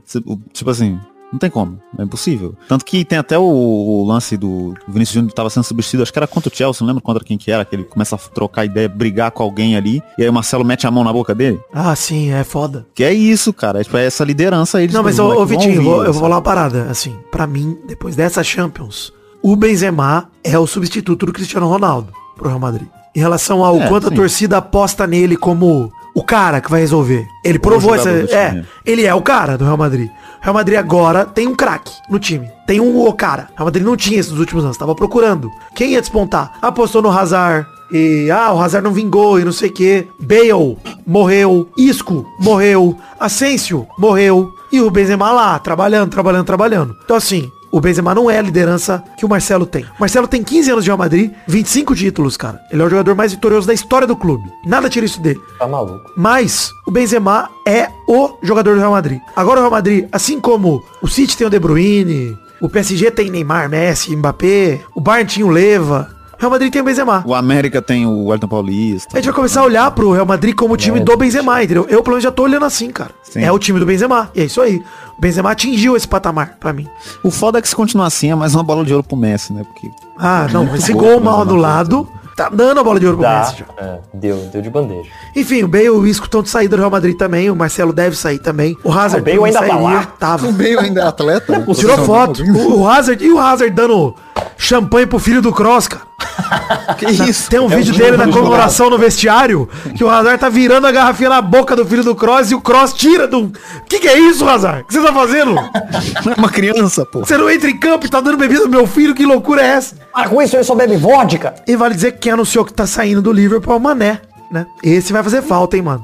[0.53, 0.99] Tipo assim,
[1.31, 1.79] não tem como.
[1.97, 2.55] É impossível.
[2.67, 6.19] Tanto que tem até o, o lance do Vinícius Júnior tava sendo substituído, acho que
[6.19, 8.65] era contra o Chelsea, não lembro contra quem que era, que ele começa a trocar
[8.65, 11.59] ideia, brigar com alguém ali, e aí o Marcelo mete a mão na boca dele.
[11.73, 12.85] Ah, sim, é foda.
[12.93, 13.79] Que é isso, cara.
[13.79, 14.87] É, tipo, é essa liderança aí.
[14.91, 16.87] Não, mas ô, Vitinho, eu ouvir, eu vou falar uma parada.
[16.89, 22.47] Assim, pra mim, depois dessa Champions, o Benzema é o substituto do Cristiano Ronaldo pro
[22.47, 22.87] Real Madrid.
[23.15, 24.15] Em relação ao É, quanto a sim.
[24.15, 27.25] torcida aposta nele como o cara que vai resolver.
[27.43, 28.09] Ele provou essa.
[28.09, 30.09] É, ele é o cara do Real Madrid.
[30.09, 32.49] O Real Madrid agora tem um craque no time.
[32.67, 33.49] Tem um o cara.
[33.55, 34.77] Real Madrid não tinha nos últimos anos.
[34.77, 35.49] Tava procurando.
[35.75, 36.53] Quem ia despontar?
[36.61, 37.65] Apostou no Hazard.
[37.91, 40.07] E, ah, o Hazard não vingou e não sei o que.
[40.19, 41.67] Bale morreu.
[41.77, 42.95] Isco morreu.
[43.19, 44.53] Asensio morreu.
[44.71, 46.95] E o Benzema lá, trabalhando, trabalhando, trabalhando.
[47.03, 49.83] Então assim, o Benzema não é a liderança que o Marcelo tem.
[49.83, 52.59] O Marcelo tem 15 anos de Real Madrid, 25 títulos, cara.
[52.71, 54.49] Ele é o jogador mais vitorioso da história do clube.
[54.65, 55.39] Nada tira isso dele.
[55.57, 56.11] Tá maluco.
[56.15, 59.19] Mas o Benzema é o jogador do Real Madrid.
[59.35, 63.29] Agora o Real Madrid, assim como o City tem o De Bruyne, o PSG tem
[63.29, 67.21] Neymar, Messi, Mbappé, o Bayern tinha o Leva, Real Madrid tem o Benzema.
[67.27, 69.09] O América tem o Wellington Paulista.
[69.13, 71.85] A gente vai começar a olhar pro Real Madrid como o time do Benzema, entendeu?
[71.89, 73.11] Eu, pelo menos, já tô olhando assim, cara.
[73.23, 73.43] Sim.
[73.43, 74.31] É o time do Benzema.
[74.33, 74.81] E é isso aí.
[75.17, 76.87] O Benzema atingiu esse patamar pra mim.
[77.23, 79.51] O foda é que se continuar assim é mais uma bola de ouro pro Messi,
[79.51, 79.63] né?
[79.65, 80.63] Porque Ah, não.
[80.63, 83.39] Muito Esse gol pro mal anulado tá dando a bola de ouro pro Dá.
[83.39, 83.65] Messi já.
[83.83, 85.09] É, deu, deu de bandeja.
[85.35, 87.49] Enfim, o Bale e o Isco estão de saída do Real Madrid também.
[87.51, 88.77] O Marcelo deve sair também.
[88.81, 90.03] O Hazard O Bale ainda tá lá?
[90.17, 90.49] Tava.
[90.53, 91.65] meio ainda é atleta?
[91.75, 92.41] Tirou foto.
[92.43, 94.15] O, o Hazard e o Hazard dando
[94.57, 96.07] champanhe pro filho do Cross, cara.
[96.97, 97.49] Que isso?
[97.49, 100.87] Tem um É vídeo o dele na comemoração no vestiário, que o Hazard tá virando
[100.87, 103.51] a garrafinha na boca do filho do Cross e o Cross tira do...
[103.87, 104.81] Que que é isso, Hazard?
[104.81, 105.53] O que você tá fazendo?
[106.25, 107.19] Não é uma criança, pô.
[107.19, 109.15] Você não entra em campo e tá dando bebida pro meu filho?
[109.15, 109.95] Que loucura é essa?
[110.13, 111.55] Para com isso, ele só bebe vodka.
[111.67, 114.19] E vale dizer que quem anunciou que tá saindo do Liverpool é o Mané,
[114.51, 114.65] né?
[114.83, 116.03] Esse vai fazer falta, hein, mano.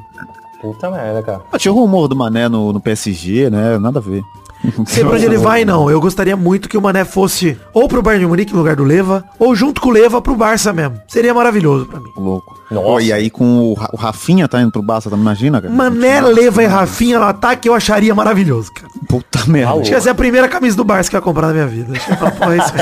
[0.62, 1.42] Puta merda, cara.
[1.52, 3.78] Ah, tinha o rumor do Mané no, no PSG, né?
[3.78, 4.24] Nada a ver.
[4.86, 5.90] Sei pra onde ele vai, não.
[5.90, 8.84] Eu gostaria muito que o Mané fosse ou pro Bayern de Munique no lugar do
[8.84, 11.00] Leva, ou junto com o Leva pro Barça mesmo.
[11.08, 12.10] Seria maravilhoso pra mim.
[12.18, 12.56] Louco.
[12.72, 13.04] Nossa.
[13.06, 15.74] E aí com o, Ra- o Rafinha tá indo pro Barça, tá, imagina, cara?
[15.74, 18.88] Mané, Leva e Rafinha no ataque eu acharia maravilhoso, cara.
[19.08, 19.72] Puta merda.
[19.72, 19.82] Alô.
[19.82, 21.68] Acho que essa é a primeira camisa do Barça que eu ia comprar na minha
[21.68, 21.94] vida.
[22.38, 22.74] Porra, é isso.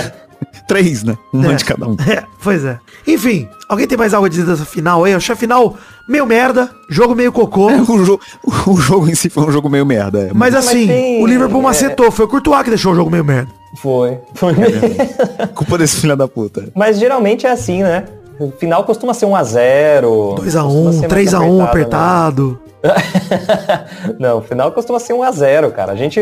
[0.68, 1.16] Três, né?
[1.32, 1.56] Uma É.
[1.56, 1.96] de cada um.
[2.08, 2.78] É, pois é.
[3.08, 5.12] Enfim, alguém tem mais algo a dizer dessa final aí?
[5.14, 5.76] Eu achei a final
[6.08, 7.68] meio merda, jogo meio cocô.
[7.72, 8.20] O, jo
[8.68, 10.20] o jogo em si foi um jogo meio merda.
[10.30, 10.32] é.
[10.34, 12.12] Mas assim, tem- o Liverpool é- macetou.
[12.12, 13.50] Foi o Courtois que deixou o jogo meio merda.
[13.82, 14.20] Foi.
[14.36, 14.54] Foi.
[15.56, 16.70] culpa desse filho da puta.
[16.76, 18.06] Mas geralmente é assim, né?
[18.40, 20.36] O final costuma ser 1x0.
[20.40, 22.60] 2x1, 3x1 apertado.
[24.20, 25.92] Não, o final costuma ser 1x0, cara.
[25.94, 26.20] A gente,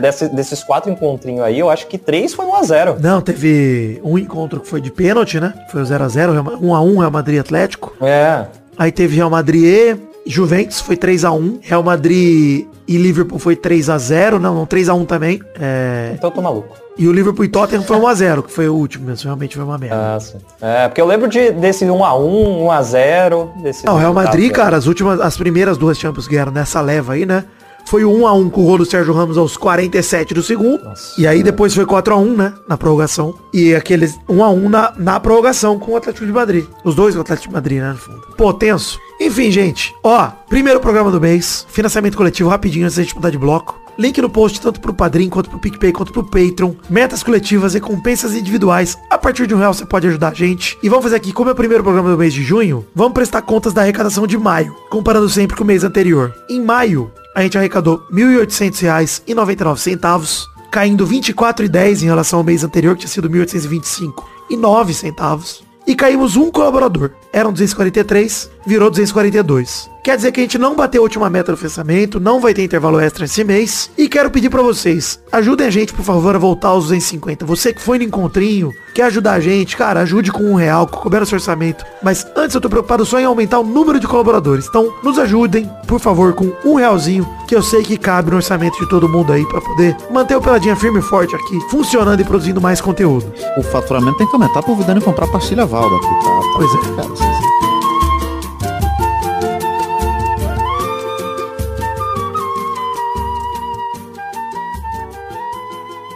[0.00, 2.98] desse- desses quatro encontrinhos aí, eu acho que três foi 1x0.
[3.00, 5.54] Não, teve um encontro que foi de pênalti, né?
[5.70, 7.94] Foi o 0x0, 1x1 Real Madrid Atlético.
[8.00, 8.44] É.
[8.76, 9.96] Aí teve Real Madrid e
[10.30, 11.58] Juventus, foi 3x1.
[11.62, 14.38] Real Madrid e Liverpool foi 3x0.
[14.38, 15.40] Não, não, 3x1 também.
[15.60, 16.10] É...
[16.14, 16.76] Então eu tô maluco.
[16.96, 19.24] E o Liverpool e Tottenham foi 1x0, que foi o último mesmo.
[19.24, 20.16] Realmente foi uma merda.
[20.16, 20.38] Ah, sim.
[20.60, 23.62] É, porque eu lembro de, desse 1x1, 1x0.
[23.62, 26.80] Desse Não, o Real Madrid, cara, as últimas, as primeiras duas Champions que ganharam nessa
[26.80, 27.44] leva aí, né?
[27.86, 30.84] Foi o 1x1 com o gol do Sérgio Ramos aos 47 do segundo.
[30.84, 31.20] Nossa.
[31.20, 32.52] E aí depois foi 4x1, né?
[32.68, 33.34] Na prorrogação.
[33.52, 36.64] E aqueles 1x1 na, na prorrogação com o Atlético de Madrid.
[36.84, 37.90] Os dois com o Atlético de Madrid, né?
[37.90, 38.20] No fundo.
[38.36, 38.98] Pô, tenso.
[39.20, 39.94] Enfim, gente.
[40.02, 41.66] Ó, primeiro programa do mês.
[41.70, 43.81] Financiamento coletivo rapidinho antes da gente mudar de bloco.
[44.02, 46.74] Link no post tanto pro Padrim, quanto pro PicPay, quanto pro Patreon.
[46.90, 48.98] Metas coletivas, recompensas individuais.
[49.08, 50.76] A partir de um real você pode ajudar a gente.
[50.82, 53.42] E vamos fazer aqui, como é o primeiro programa do mês de junho, vamos prestar
[53.42, 56.34] contas da arrecadação de maio, comparando sempre com o mês anterior.
[56.50, 62.96] Em maio, a gente arrecadou R$ 1.800,99, caindo R$ 24,10 em relação ao mês anterior,
[62.96, 65.62] que tinha sido R$ 1.825,09 centavos.
[65.86, 67.12] E caímos um colaborador.
[67.32, 69.91] Eram 243, virou 242.
[70.02, 72.64] Quer dizer que a gente não bateu a última meta do financiamento, não vai ter
[72.64, 73.88] intervalo extra esse mês.
[73.96, 77.46] E quero pedir pra vocês, ajudem a gente, por favor, a voltar aos 250.
[77.46, 81.24] Você que foi no encontrinho, quer ajudar a gente, cara, ajude com um real, couber
[81.24, 81.84] seu orçamento.
[82.02, 84.66] Mas antes eu tô preocupado só em aumentar o número de colaboradores.
[84.66, 88.76] Então, nos ajudem, por favor, com um realzinho, que eu sei que cabe no orçamento
[88.80, 92.24] de todo mundo aí, pra poder manter o Peladinha firme e forte aqui, funcionando e
[92.24, 93.32] produzindo mais conteúdo.
[93.56, 95.94] O faturamento tem que aumentar pro Vidani comprar pastilha Valda.
[96.00, 96.96] Tá, tá, Pois é.
[96.96, 97.71] cara,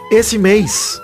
[0.09, 1.01] Esse mês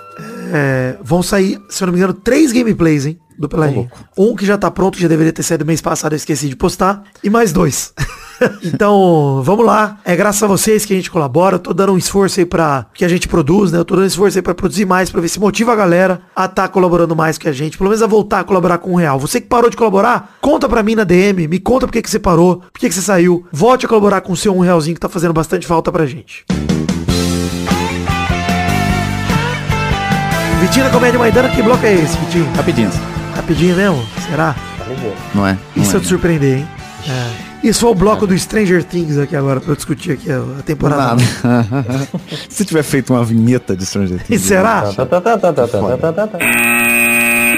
[0.50, 3.18] é, vão sair, se eu não me engano, três gameplays, hein?
[3.38, 3.90] Do Peladinho.
[4.16, 6.56] Um que já tá pronto, que já deveria ter saído mês passado, eu esqueci de
[6.56, 7.02] postar.
[7.22, 7.92] E mais dois.
[8.62, 9.98] então, vamos lá.
[10.04, 11.56] É graças a vocês que a gente colabora.
[11.56, 13.78] Eu tô dando um esforço aí pra que a gente produz, né?
[13.78, 16.22] Eu tô dando um esforço aí pra produzir mais, pra ver se motiva a galera
[16.34, 17.76] a tá colaborando mais que a gente.
[17.76, 19.18] Pelo menos a voltar a colaborar com um real.
[19.18, 21.48] Você que parou de colaborar, conta pra mim na DM.
[21.48, 23.44] Me conta por que, que você parou, por que, que você saiu.
[23.52, 26.46] Volte a colaborar com o seu um realzinho que tá fazendo bastante falta pra gente.
[30.64, 32.50] Vitinho da Comédia Maidana, que bloco é esse, Vitinho?
[32.56, 32.90] Rapidinho.
[33.36, 34.02] Rapidinho mesmo?
[34.30, 34.54] Será?
[34.54, 34.84] Tá.
[35.34, 35.58] Não é?
[35.76, 35.96] Não Isso é.
[35.96, 36.68] eu te surpreender, hein?
[37.06, 37.68] É.
[37.68, 41.22] Isso foi o bloco do Stranger Things aqui agora, pra eu discutir aqui a temporada.
[41.42, 42.08] Nada.
[42.48, 44.40] Se tiver feito uma vinheta de Stranger E Things.
[44.40, 44.82] será?
[44.92, 46.38] Tá, tá, tá, tá, tá, tá, tá, tá, tá.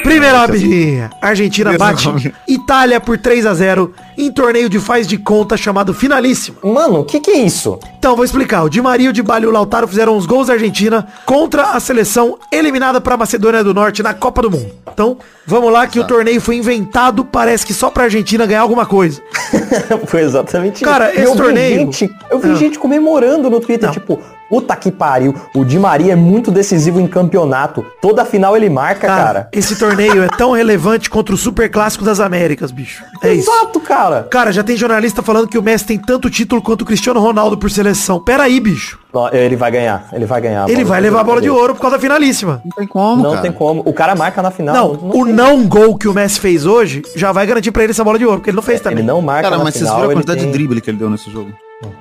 [0.07, 1.11] Primeira rapidinha.
[1.21, 2.35] Argentina Primeiro bate nome.
[2.47, 6.57] Itália por 3 a 0 em torneio de faz de conta chamado Finalíssima.
[6.62, 7.79] Mano, o que que é isso?
[7.99, 8.62] Então, vou explicar.
[8.62, 11.73] O Di Maria, o Di Bala e o Lautaro fizeram os gols da Argentina contra
[11.73, 14.71] a seleção eliminada para a Macedônia do Norte na Copa do Mundo.
[14.92, 18.87] Então, vamos lá que o torneio foi inventado, parece que só pra Argentina ganhar alguma
[18.87, 19.21] coisa.
[20.07, 21.19] Foi exatamente Cara, isso.
[21.19, 22.55] E esse eu vi torneio- gente- eu vi Ah.
[22.55, 23.92] gente comemorando no Twitter, Não.
[23.92, 27.85] tipo, puta que pariu, o Di Maria é muito decisivo em campeonato.
[28.01, 29.49] Toda final ele marca, Cara, cara.
[29.53, 33.05] esse torneio é tão relevante contra o Super Clássico das Américas, bicho.
[33.23, 33.51] É isso.
[33.51, 34.27] Exato, cara.
[34.31, 37.57] Cara, já tem jornalista falando que o Messi tem tanto título quanto o Cristiano Ronaldo
[37.59, 38.21] por seleção.
[38.21, 38.99] Pera aí, bicho.
[39.33, 40.69] Ele vai ganhar, ele vai ganhar.
[40.69, 42.61] Ele vai levar a bola de ouro por causa da finalíssima.
[42.65, 43.43] Não tem como, Não cara.
[43.43, 43.83] tem como.
[43.87, 44.75] O cara marca na final.
[44.75, 45.33] Não, o tem.
[45.33, 48.27] não gol que o Messi fez hoje já vai garantir pra ele essa bola de
[48.27, 48.99] ouro, porque ele não fez também.
[48.99, 49.97] Ele não marca Cara, na mas vocês final.
[50.01, 51.51] viram a quantidade tem- de drible que ele deu nesse jogo?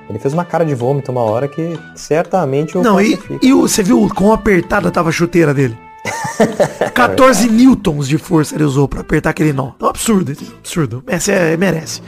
[0.08, 3.62] Ele fez uma cara de vômito uma hora que certamente o Não, e, e o,
[3.62, 5.76] você viu quão apertada tava a chuteira dele?
[6.94, 9.72] 14 newtons de força ele usou pra apertar aquele nó.
[9.80, 11.04] É um absurdo, absurdo.
[11.06, 12.00] Messi é, merece.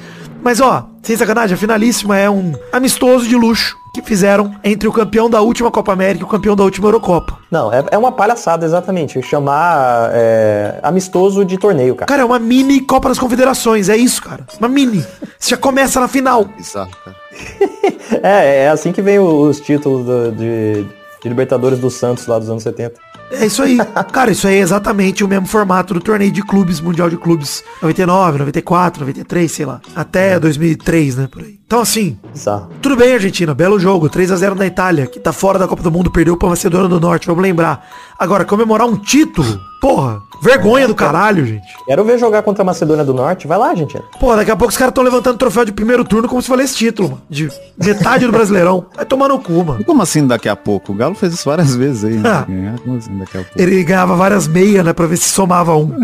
[0.43, 4.93] Mas ó, sem sacanagem, a finalíssima é um amistoso de luxo que fizeram entre o
[4.93, 7.39] campeão da última Copa América e o campeão da última Eurocopa.
[7.51, 9.21] Não, é, é uma palhaçada, exatamente.
[9.23, 12.07] Chamar é, amistoso de torneio, cara.
[12.07, 14.47] Cara, é uma mini Copa das Confederações, é isso, cara.
[14.59, 15.05] Uma mini.
[15.39, 16.45] Você já começa na final.
[16.45, 17.17] Bizarro, cara.
[18.23, 20.83] É, é assim que vem os títulos do- de,
[21.23, 22.99] de Libertadores do Santos lá dos anos 70.
[23.31, 23.77] É isso aí.
[24.13, 27.63] Cara, isso aí é exatamente o mesmo formato do torneio de clubes, Mundial de Clubes
[27.83, 29.81] 99, 94, 93, sei lá.
[29.95, 31.59] Até 2003, né, por aí.
[31.67, 32.71] Então assim, Bizarro.
[32.81, 35.83] tudo bem, Argentina, belo jogo, 3 a 0 na Itália, que tá fora da Copa
[35.83, 37.87] do Mundo, perdeu pra Macedônia do Norte, vamos lembrar.
[38.19, 41.67] Agora, comemorar um título, porra, vergonha do caralho, gente.
[41.87, 43.47] Quero ver jogar contra a Macedônia do Norte.
[43.47, 44.01] Vai lá, gente.
[44.19, 46.77] Pô, daqui a pouco os caras estão levantando troféu de primeiro turno como se valesse
[46.77, 47.23] título, mano.
[47.29, 48.87] De metade do Brasileirão.
[48.95, 49.81] Vai tomar no cu, mano.
[49.81, 50.93] E como assim daqui a pouco?
[50.93, 52.21] O Galo fez isso várias vezes aí.
[52.25, 52.45] Ah.
[52.49, 52.49] Né?
[52.49, 53.61] Ganhar, Como assim daqui a pouco?
[53.61, 55.91] Ele ganhava várias meias, né, pra ver se somava um.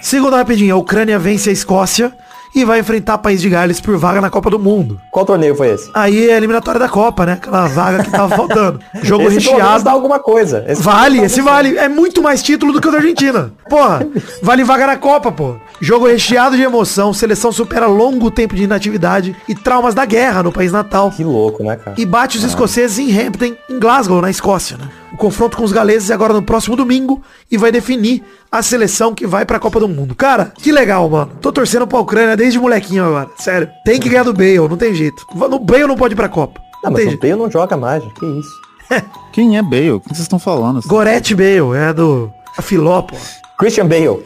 [0.00, 2.12] Segunda rapidinho, a Ucrânia vence a Escócia
[2.54, 5.00] e vai enfrentar País de Gales por vaga na Copa do Mundo.
[5.10, 5.90] Qual torneio foi esse?
[5.94, 7.32] Aí é a eliminatória da Copa, né?
[7.34, 8.80] Aquela vaga que tava faltando.
[9.02, 9.84] Jogo esse recheado.
[9.84, 10.64] dá alguma coisa.
[10.66, 11.76] Esse Vale, esse vale.
[11.78, 13.52] É muito mais título do que o da Argentina.
[13.68, 14.06] Porra,
[14.42, 15.56] vale vaga na Copa, pô.
[15.80, 20.52] Jogo recheado de emoção, seleção supera longo tempo de inatividade e traumas da guerra no
[20.52, 21.10] país natal.
[21.10, 21.94] Que louco, né, cara?
[21.98, 24.88] E bate os escoceses em Hampton, em Glasgow, na Escócia, né?
[25.12, 29.14] O confronto com os galeses é agora no próximo domingo e vai definir a seleção
[29.14, 30.14] que vai pra Copa do Mundo.
[30.14, 31.32] Cara, que legal, mano.
[31.40, 33.28] Tô torcendo pra Ucrânia desde molequinho agora.
[33.38, 33.68] Sério.
[33.84, 35.26] Tem que ganhar do Bale, não tem jeito.
[35.34, 36.60] No Bale não pode ir pra Copa.
[36.84, 37.18] Ah, Não mas o.
[37.18, 38.50] Bale não joga mais, que isso.
[39.32, 39.92] Quem é Bale?
[39.92, 40.80] O que vocês estão falando?
[40.86, 43.16] Gorete Bale, é do a Filó, pô.
[43.60, 44.24] Christian Bale.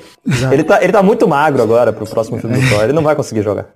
[0.51, 2.85] Ele tá, ele tá muito magro agora pro próximo filme do Thor.
[2.85, 3.67] Ele não vai conseguir jogar.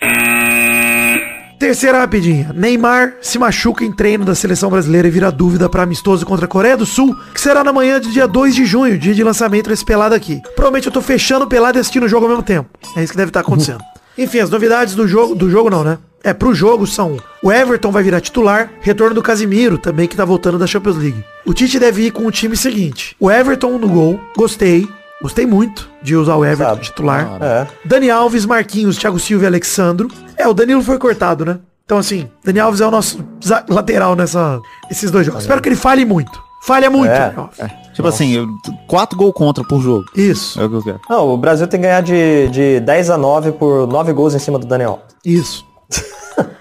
[1.58, 2.52] Terceira rapidinha.
[2.54, 6.48] Neymar se machuca em treino da seleção brasileira e vira dúvida para amistoso contra a
[6.48, 9.68] Coreia do Sul, que será na manhã de dia 2 de junho, dia de lançamento
[9.68, 10.40] desse pelado aqui.
[10.54, 12.70] Provavelmente eu tô fechando o pelado e assistindo o jogo ao mesmo tempo.
[12.96, 13.82] É isso que deve estar acontecendo.
[14.16, 15.98] Enfim, as novidades do jogo, do jogo não, né?
[16.22, 20.24] É, pro jogo são o Everton vai virar titular, retorno do Casimiro, também que tá
[20.24, 21.24] voltando da Champions League.
[21.46, 23.16] O Tite deve ir com o time seguinte.
[23.20, 24.88] O Everton no gol, gostei.
[25.20, 26.80] Gostei muito de usar o Everton Sabe.
[26.82, 27.38] titular.
[27.40, 27.66] É.
[27.84, 30.08] Dani Alves, Marquinhos, Thiago Silva e Alexandro.
[30.36, 31.58] É, o Danilo foi cortado, né?
[31.84, 33.24] Então, assim, Dani Alves é o nosso
[33.68, 35.42] lateral nessa, esses dois jogos.
[35.42, 36.40] Espero que ele fale muito.
[36.64, 37.32] Falha muito, É.
[37.36, 37.58] Alves.
[37.94, 38.46] Tipo assim, eu-
[38.86, 40.04] quatro gols contra por jogo.
[40.14, 41.00] Isso, É o que eu quero.
[41.10, 44.38] Não, o Brasil tem que ganhar de, de 10 a 9 por 9 gols em
[44.38, 45.00] cima do Daniel.
[45.24, 45.66] isso.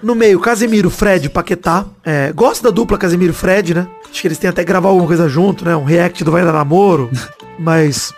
[0.02, 1.84] No meio, Casemiro, Fred, Paquetá.
[2.04, 3.86] É, gosto da dupla Casemiro e Fred, né?
[4.10, 5.74] Acho que eles têm até que gravar alguma coisa junto, né?
[5.76, 7.10] Um react do Vai Dar Namoro.
[7.58, 8.12] Mas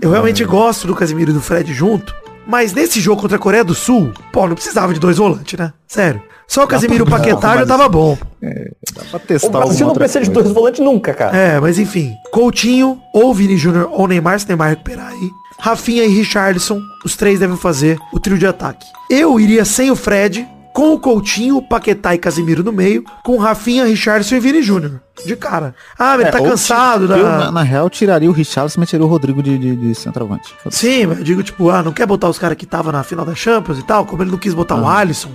[0.00, 2.14] eu realmente gosto do Casemiro e do Fred junto.
[2.46, 5.72] Mas nesse jogo contra a Coreia do Sul, pô, não precisava de dois volantes, né?
[5.86, 6.22] Sério.
[6.48, 8.18] Só o Casemiro e o pra- Paquetá já tava bom.
[8.40, 10.42] Dá pra O testar Brasil alguma não precisa de coisa.
[10.42, 11.36] dois volantes nunca, cara.
[11.36, 12.12] É, mas enfim.
[12.32, 15.30] Coutinho, ou Vini Júnior, ou Neymar, se Neymar recuperar aí.
[15.58, 18.84] Rafinha e Richardson, os três devem fazer o trio de ataque.
[19.08, 23.84] Eu iria sem o Fred, com o Coutinho, Paquetá e Casemiro no meio, com Rafinha,
[23.84, 25.00] Richardson e Vini Júnior.
[25.26, 25.74] De cara.
[25.98, 27.38] Ah, mas É, tá ou cansado ti- eu, da...
[27.38, 30.54] na, na real, tiraria o Richarlison e meteria o Rodrigo de, de, de centroavante.
[30.70, 33.24] Sim, mas eu digo, tipo, ah, não quer botar os caras que tava na final
[33.24, 35.30] da Champions e tal, como ele não quis botar o Alisson,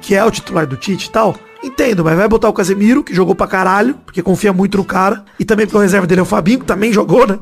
[0.00, 1.34] que é o titular do Tite e tal.
[1.64, 5.24] Entendo, mas vai botar o Casemiro, que jogou pra caralho, porque confia muito no cara,
[5.38, 7.38] e também porque o reserva dele é o Fabinho, que também jogou, né?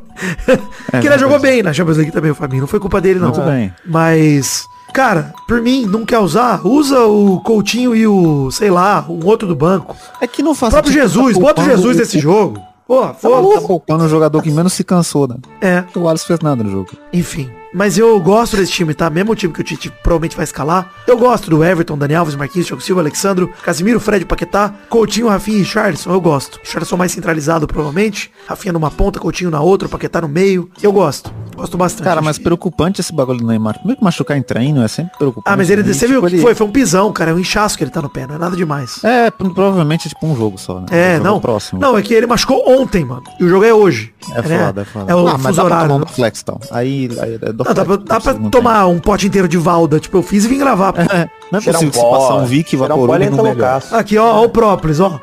[1.01, 2.61] que ele jogou bem na Champions League também, o Fabinho.
[2.61, 3.29] Não foi culpa dele, não.
[3.31, 3.73] Muito bem.
[3.87, 9.25] Mas, cara, por mim, não quer usar, usa o Coutinho e o, sei lá, um
[9.27, 9.97] outro do banco.
[10.21, 12.61] É que não O faz próprio sentido Jesus, tá bota o Jesus nesse jogo.
[12.87, 15.37] Pô, Tá foda poupando o jogador que menos se cansou, né?
[15.61, 15.85] É.
[15.97, 16.91] O Alisson fez nada no jogo.
[17.13, 17.49] Enfim.
[17.73, 19.09] Mas eu gosto desse time, tá?
[19.09, 20.91] Mesmo o time que o Tite provavelmente vai escalar.
[21.07, 25.59] Eu gosto do Everton, Dani Alves, Marquinhos, Thiago Silva, Alexandro, Casimiro, Fred, Paquetá, Coutinho, Rafinha
[25.59, 26.11] e Richardson.
[26.11, 26.59] Eu gosto.
[26.65, 28.31] Richardson mais centralizado, provavelmente.
[28.47, 30.69] Rafinha numa ponta, Coutinho na outra, Paquetá no meio.
[30.83, 31.33] Eu gosto.
[31.55, 32.05] Gosto bastante.
[32.05, 33.75] Cara, mas preocupante esse bagulho do Neymar.
[33.75, 35.53] Primeiro que machucar em treino é sempre preocupante.
[35.53, 36.55] Ah, mas ele, você viu o que foi?
[36.55, 37.31] Foi um pisão, cara.
[37.31, 39.03] É um inchaço que ele tá no pé, não é nada demais.
[39.05, 40.87] É, pro- provavelmente é tipo um jogo só, né?
[40.91, 41.41] É, não.
[41.41, 41.81] Próximo.
[41.81, 43.23] Não, é que ele machucou ontem, mano.
[43.39, 44.13] E o jogo é hoje.
[44.35, 44.67] É né?
[44.67, 45.13] foda, é foda.
[45.13, 46.59] É o ah, mas dá pra tomar uma flex, então.
[46.71, 49.99] Aí, aí é do Não, dá pra, dá pra tomar um pote inteiro de Valda,
[50.01, 50.95] tipo eu fiz e vim gravar.
[50.99, 53.83] É, não é possível que se passar um Vic Vaporub ele no melhor.
[53.93, 55.21] Aqui, ó, ó o própolis, ó.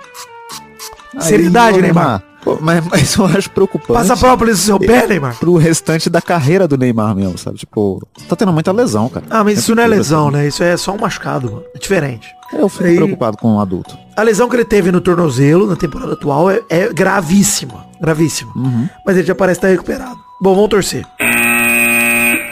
[1.15, 2.23] Aí, Seriedade, Neymar.
[2.43, 3.93] Pô, mas, mas eu acho preocupante.
[3.93, 5.35] Passa própolis no seu pé, Neymar.
[5.37, 7.57] Pro restante da carreira do Neymar mesmo, sabe?
[7.57, 9.25] Tipo, tá tendo muita lesão, cara.
[9.29, 10.37] Ah, mas Sempre isso não é lesão, assim.
[10.37, 10.47] né?
[10.47, 11.63] Isso é só um machucado, mano.
[11.75, 12.27] É diferente.
[12.53, 13.97] Eu fico Aí- preocupado com um adulto.
[14.15, 17.85] A lesão que ele teve no tornozelo, na temporada atual, é, é gravíssima.
[18.01, 18.51] Gravíssima.
[19.05, 20.17] Mas ele já parece estar recuperado.
[20.41, 21.05] Bom, vamos torcer.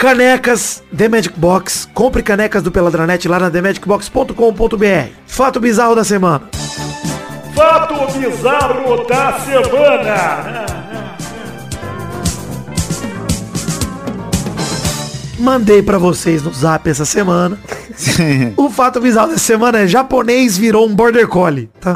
[0.06, 1.90] Canecas The Magic Box.
[1.92, 5.10] Compre canecas do Peladranet lá na TheMagicBox.com.br.
[5.26, 6.48] Fato bizarro da semana.
[7.56, 10.66] Fato bizarro da semana.
[15.40, 17.58] mandei pra vocês no zap essa semana.
[18.58, 21.94] O fato bizarro dessa semana é japonês virou um border collie, tá?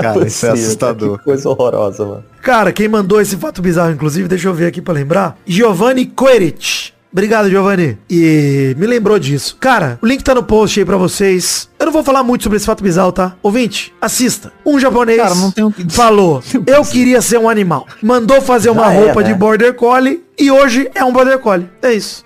[0.00, 1.18] cara, isso é assustador.
[1.18, 2.24] Que coisa horrorosa, mano.
[2.42, 5.38] Cara, quem mandou esse fato bizarro, inclusive, deixa eu ver aqui pra lembrar.
[5.46, 6.95] Giovanni Coerich.
[7.16, 7.96] Obrigado, Giovanni.
[8.10, 9.56] E me lembrou disso.
[9.58, 11.66] Cara, o link tá no post aí pra vocês.
[11.80, 13.34] Eu não vou falar muito sobre esse fato bizarro, tá?
[13.42, 14.52] Ouvinte, assista.
[14.66, 15.34] Um japonês Cara,
[15.74, 17.86] que falou, eu queria ser um animal.
[18.02, 19.28] Mandou fazer uma Já é, roupa né?
[19.28, 21.66] de border collie e hoje é um border collie.
[21.80, 22.22] É isso.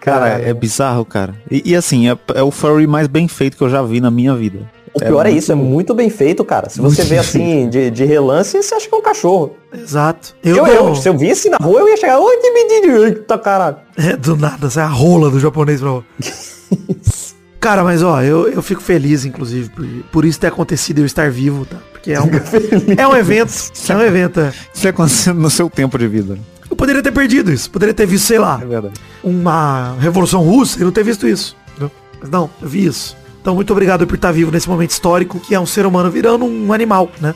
[0.00, 1.34] Cara, é bizarro, cara.
[1.50, 4.10] E, e assim, é, é o furry mais bem feito que eu já vi na
[4.10, 4.70] minha vida.
[4.96, 6.68] O pior é, muito- isso, é muito bem feito, cara.
[6.70, 9.54] Se você vê assim, de, de relance, você acha que é um cachorro.
[9.72, 10.34] Exato.
[10.42, 13.36] Eu, Eu, eu, se eu visse na rua, eu ia chegar, oi, que menino, eita
[13.38, 13.76] caralho.
[13.96, 16.00] É, do nada, essa é a rola do japonês pra
[17.60, 21.30] Cara, mas ó, eu, eu fico feliz, inclusive, por, por isso ter acontecido eu estar
[21.30, 21.76] vivo, tá?
[21.92, 22.26] Porque é um,
[22.96, 23.52] é um evento,
[23.88, 24.52] é um evento, é.
[24.72, 26.38] Isso é acontecendo no seu tempo de vida.
[26.70, 30.84] Eu poderia ter perdido isso, poderia ter visto, sei lá, É uma revolução russa e
[30.84, 31.56] não ter visto isso.
[31.70, 31.90] entendeu?
[32.20, 33.16] Mas não, eu vi isso.
[33.46, 36.44] Então, muito obrigado por estar vivo nesse momento histórico, que é um ser humano virando
[36.44, 37.32] um animal, né?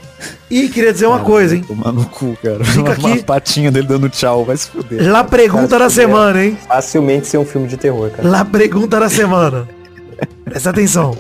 [0.51, 1.63] E queria dizer uma coisa, hein?
[1.63, 2.65] Tomar no cu, cara.
[2.65, 3.23] Fica Uma aqui.
[3.23, 5.09] patinha dele dando tchau, vai se fuder.
[5.09, 6.59] Lá pergunta Cara, da se semana, hein?
[6.67, 8.29] Facilmente ser um filme de terror, cara.
[8.29, 9.69] Lá pergunta da semana.
[10.45, 11.17] Presta atenção.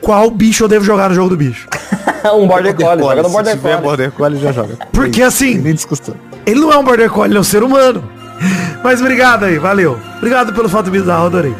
[0.00, 1.66] Qual bicho eu devo jogar no jogo do bicho?
[2.32, 3.82] um border collie, joga no Se border tiver collie.
[3.82, 4.78] border collie, já joga.
[4.94, 6.14] Porque assim, Nem discussão.
[6.46, 8.04] Ele não é um border collie, ele é um ser humano.
[8.84, 9.98] Mas obrigado aí, valeu.
[10.18, 11.56] Obrigado pelo fato bizarro, adorei.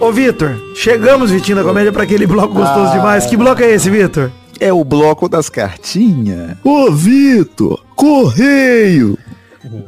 [0.00, 3.24] Ô Vitor, chegamos, Vitinho da Comédia, pra aquele bloco gostoso demais.
[3.26, 4.30] Que bloco é esse, Vitor?
[4.60, 6.56] É o bloco das cartinhas.
[6.62, 9.16] Ô, Vitor, correio.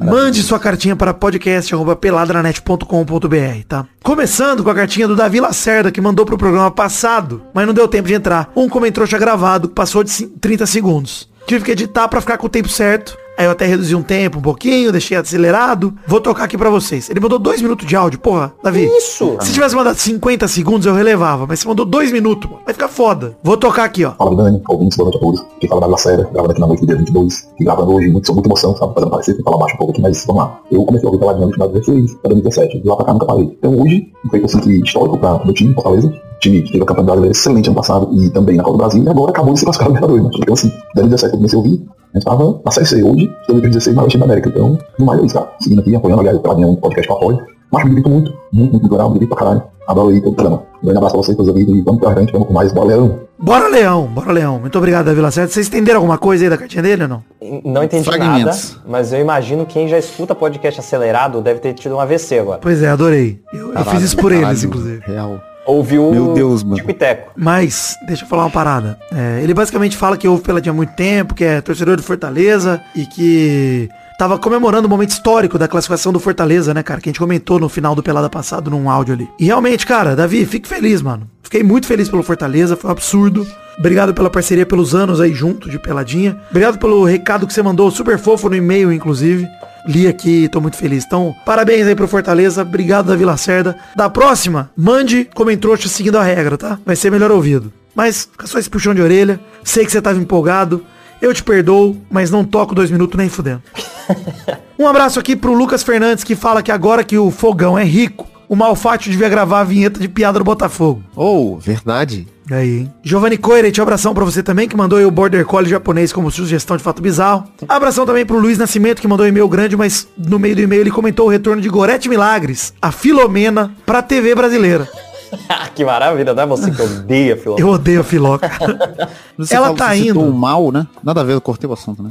[0.01, 3.85] Mande sua cartinha para podcast.peladranet.com.br, tá?
[4.03, 7.87] Começando com a cartinha do Davi Lacerda, que mandou pro programa passado, mas não deu
[7.87, 8.49] tempo de entrar.
[8.55, 11.29] Um comentrouxa gravado, que passou de cin- 30 segundos.
[11.45, 13.15] Tive que editar pra ficar com o tempo certo.
[13.37, 15.93] Aí eu até reduzi um tempo um pouquinho, deixei acelerado.
[16.07, 17.07] Vou tocar aqui pra vocês.
[17.09, 18.85] Ele mandou dois minutos de áudio, porra, Davi.
[18.85, 19.37] Isso!
[19.41, 21.45] Se tivesse mandado 50 segundos, eu relevava.
[21.47, 22.63] Mas você mandou dois minutos, mano.
[22.65, 23.37] Vai ficar foda.
[23.43, 24.13] Vou tocar aqui, ó.
[24.13, 25.45] Fala Dani, ouvintes, boa noite a todos.
[25.59, 28.33] Quem fala da Lacerda, gravando aqui na noite do dia 22, e gravando hoje muito,
[28.33, 28.93] muita emoção, sabe?
[28.95, 30.59] Fazendo parecer que fala baixo um pouco aqui, mas vamos lá.
[30.71, 33.13] Eu comecei a ouvir pela no final de 16, para 2017, de lá pra cá
[33.13, 33.55] nunca parei.
[33.59, 36.83] Então hoje, um feito assim que histórico para o meu time, Fortaleza, time que teve
[36.83, 39.53] a campanha brasileira excelente ano passado e também na Copa do Brasil, e agora acabou
[39.53, 40.39] de se classificar no Libertadores?
[40.41, 43.95] Então assim, 2017 eu comecei a ouvir, a gente tava na Série C, hoje, 2016
[43.95, 45.51] na Oeste da América, então, no mais é isso, cara.
[45.59, 48.33] Seguindo aqui, apoiando, aliás, pela minha um podcast que eu apoio, mas me divirto muito,
[48.51, 49.63] muito, muito legal, me divirto pra caralho.
[49.87, 50.63] Adoro aí todo o programa.
[50.81, 53.27] Um grande abraço pra vocês, todos amigos, e vamos pra frente, vamos com mais, valeu!
[53.39, 54.07] Bora, Leão.
[54.07, 54.59] Bora, Leão.
[54.59, 55.51] Muito obrigado, Davi Lacerda.
[55.51, 57.23] Vocês entenderam alguma coisa aí da cartinha dele ou não?
[57.63, 58.73] Não entendi Fragmentos.
[58.73, 62.59] nada, mas eu imagino quem já escuta podcast acelerado deve ter tido um AVC agora.
[62.59, 63.39] Pois é, adorei.
[63.53, 65.01] Eu, eu fiz isso por eles, inclusive.
[65.05, 65.39] Real.
[65.67, 66.77] Ouviu Meu Deus, mano.
[66.77, 66.95] Tico.
[67.35, 68.97] Mas, deixa eu falar uma parada.
[69.13, 72.81] É, ele basicamente fala que ouve Peladinha há muito tempo, que é torcedor do Fortaleza
[72.95, 77.01] e que tava comemorando o momento histórico da classificação do Fortaleza, né, cara?
[77.01, 79.29] Que a gente comentou no final do Pelada passado num áudio ali.
[79.37, 81.29] E realmente, cara, Davi, fique feliz, mano.
[81.43, 83.45] Fiquei muito feliz pelo Fortaleza, foi um absurdo.
[83.77, 86.37] Obrigado pela parceria pelos anos aí junto de Peladinha.
[86.49, 89.47] Obrigado pelo recado que você mandou, super fofo no e-mail, inclusive.
[89.87, 91.05] Li aqui, tô muito feliz.
[91.05, 92.61] Então, parabéns aí pro Fortaleza.
[92.61, 93.77] Obrigado, Davi Lacerda.
[93.95, 96.77] Da próxima, mande comentrouxa seguindo a regra, tá?
[96.85, 97.71] Vai ser melhor ouvido.
[97.95, 99.39] Mas, fica só esse puxão de orelha.
[99.63, 100.85] Sei que você tava empolgado.
[101.21, 103.63] Eu te perdoo, mas não toco dois minutos nem fudendo.
[104.79, 108.27] Um abraço aqui pro Lucas Fernandes, que fala que agora que o fogão é rico,
[108.47, 111.01] o Malfátio devia gravar a vinheta de piada do Botafogo.
[111.15, 112.27] Oh, verdade.
[112.49, 112.93] Aí, hein?
[113.03, 116.77] Giovanni Coirete, abração pra você também, que mandou aí o Border Collie japonês como sugestão
[116.77, 117.43] de fato bizarro.
[117.67, 120.81] Abração também pro Luiz Nascimento, que mandou um e-mail grande, mas no meio do e-mail
[120.81, 124.87] ele comentou o retorno de Gorete Milagres, a Filomena, pra TV brasileira.
[125.75, 127.57] que maravilha, não é você que odeia, Filó.
[127.59, 128.49] Eu odeio a Filoca.
[129.37, 130.31] Você Ela fala- tá você citou indo.
[130.31, 130.87] o mal, né?
[131.03, 132.09] Nada a ver, eu cortei o assunto, né?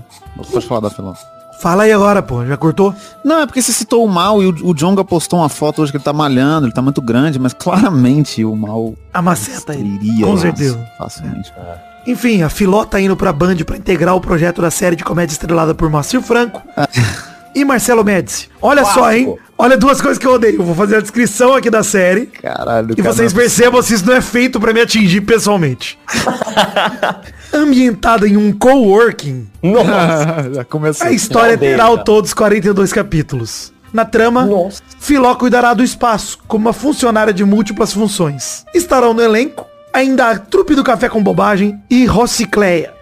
[0.53, 1.13] Pode falar da Filó.
[1.61, 2.95] Fala aí agora, pô, já cortou?
[3.25, 5.91] Não, é porque você citou o mal e o, o Jonga postou uma foto hoje
[5.91, 9.81] que ele tá malhando, ele tá muito grande, mas claramente o mal A maceta aí.
[9.81, 10.79] iria Com certeza.
[10.99, 11.53] facilmente.
[12.07, 15.33] Enfim, a Filó tá indo pra Band pra integrar o projeto da série de comédia
[15.33, 16.63] estrelada por Moacir Franco
[17.57, 18.51] e Marcelo Médici.
[18.61, 19.35] Olha só, hein?
[19.57, 20.63] Olha duas coisas que eu odeio.
[20.63, 22.27] Vou fazer a descrição aqui da série.
[22.27, 25.99] Caralho, E vocês percebam se isso não é feito pra me atingir pessoalmente.
[27.53, 30.51] Ambientada em um coworking, Nossa.
[30.53, 31.07] Já começou.
[31.07, 33.73] a história terá ao todos 42 capítulos.
[33.91, 34.83] Na trama, Nossa.
[35.01, 38.67] Filó cuidará do espaço como uma funcionária de múltiplas funções.
[38.75, 42.93] Estarão no elenco ainda a trupe do Café com Bobagem e Rossicleia.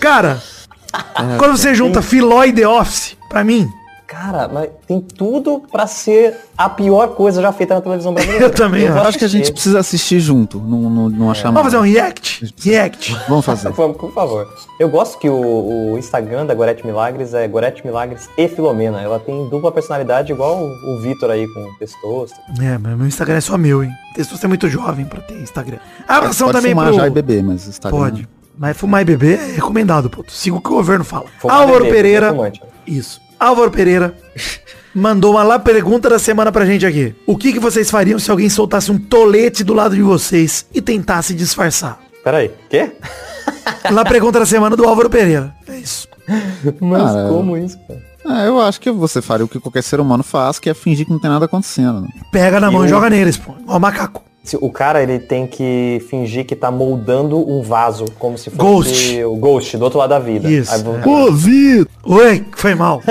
[0.00, 0.42] Cara,
[1.38, 3.68] quando você junta Filó e The Office, pra mim,
[4.06, 8.44] Cara, mas tem tudo pra ser a pior coisa já feita na televisão brasileira.
[8.44, 8.82] Eu também.
[8.82, 11.82] Eu acho que a gente precisa assistir junto, não, não, não achar Vamos fazer um
[11.82, 12.54] react?
[12.62, 13.16] React.
[13.28, 13.70] Vamos fazer.
[13.72, 14.46] Vamos, por favor.
[14.78, 19.00] Eu gosto que o, o Instagram da Gorete Milagres é Gorete Milagres e Filomena.
[19.00, 22.38] Ela tem dupla personalidade igual o, o Vitor aí com o Testosto.
[22.60, 23.90] É, mas meu Instagram é só meu, hein?
[24.16, 25.78] Você é muito jovem pra ter Instagram.
[26.06, 26.96] Abração Pode também fumar pro...
[26.96, 27.98] já e beber, mas Instagram...
[27.98, 28.28] Pode.
[28.56, 30.24] Mas fumar e beber é recomendado, pô.
[30.28, 31.24] Siga o que o governo fala.
[31.38, 32.30] Fumar Álvaro bebê, Pereira.
[32.30, 32.62] fumante.
[32.86, 33.23] Isso.
[33.46, 34.14] Álvaro Pereira
[34.94, 37.14] mandou uma lá pergunta da semana pra gente aqui.
[37.26, 40.80] O que, que vocês fariam se alguém soltasse um tolete do lado de vocês e
[40.80, 41.98] tentasse disfarçar?
[42.22, 42.92] Peraí, quê?
[43.90, 45.54] Lá pergunta da semana do Álvaro Pereira.
[45.68, 46.08] É isso.
[46.80, 48.02] Mas Cara, como isso, cara?
[48.26, 51.04] É, eu acho que você faria o que qualquer ser humano faz, que é fingir
[51.04, 52.00] que não tem nada acontecendo.
[52.00, 52.08] né?
[52.32, 53.54] Pega na mão e Eu- joga neles, pô.
[53.66, 54.22] Ó, macaco.
[54.60, 59.24] O cara, ele tem que fingir que tá moldando um vaso, como se fosse Ghost.
[59.24, 60.48] o Ghost, do outro lado da vida.
[60.50, 61.08] Isso, Aí, é.
[61.08, 61.88] Ô, Vitor!
[62.04, 63.02] Oi, foi mal.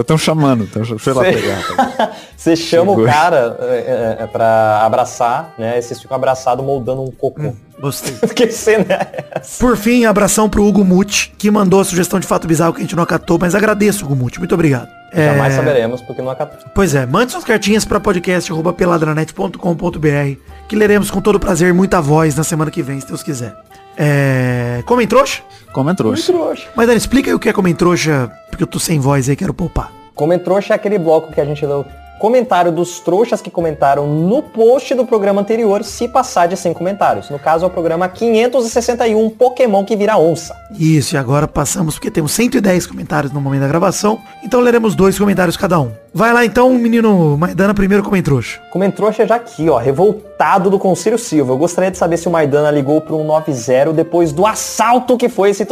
[0.00, 0.66] Estão chamando.
[0.66, 1.32] Tão, lá Sei.
[1.32, 1.56] pegar.
[1.76, 2.10] rapaz.
[2.36, 3.04] Você chama Chegou.
[3.04, 5.78] o cara é, é, é, pra abraçar, né?
[5.78, 7.54] E vocês ficam abraçados moldando um cocô.
[7.80, 8.14] Gostei.
[8.34, 9.58] Que cena é essa?
[9.58, 12.82] Por fim, abração pro Hugo Muti, que mandou a sugestão de fato bizarro que a
[12.82, 14.38] gente não acatou, mas agradeço, Hugo Muti.
[14.38, 14.88] Muito obrigado.
[15.12, 16.58] É, Jamais saberemos, porque não acatou.
[16.74, 22.44] Pois é, mande suas cartinhas para podcast.peladranet.com.br que leremos com todo prazer muita voz na
[22.44, 23.54] semana que vem, se Deus quiser.
[23.96, 24.82] É...
[24.84, 25.42] Comem trouxa?
[25.72, 26.32] Como é trouxa.
[26.76, 29.34] Mas Dani, explica aí o que é comem trouxa, porque eu tô sem voz aí,
[29.34, 29.90] quero poupar.
[30.14, 31.84] Comentrouxa é aquele bloco que a gente leu
[32.18, 37.30] comentário dos trouxas que comentaram no post do programa anterior, se passar de 100 comentários.
[37.30, 40.54] No caso, é o programa 561, Pokémon que vira onça.
[40.78, 45.18] Isso, e agora passamos, porque temos 110 comentários no momento da gravação, então leremos dois
[45.18, 45.92] comentários cada um.
[46.12, 48.60] Vai lá então, menino Maidana, primeiro comem trouxa.
[48.72, 51.52] Comentrouxa já aqui, ó, revoltado do Conselho Silva.
[51.52, 55.50] Eu gostaria de saber se o Maidana ligou pro 190 depois do assalto que foi
[55.50, 55.66] esse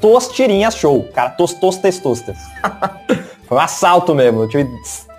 [0.00, 1.04] Tostirinha Show.
[1.14, 2.38] Cara, tostos testostas.
[3.48, 4.42] foi um assalto mesmo.
[4.42, 4.64] Eu tive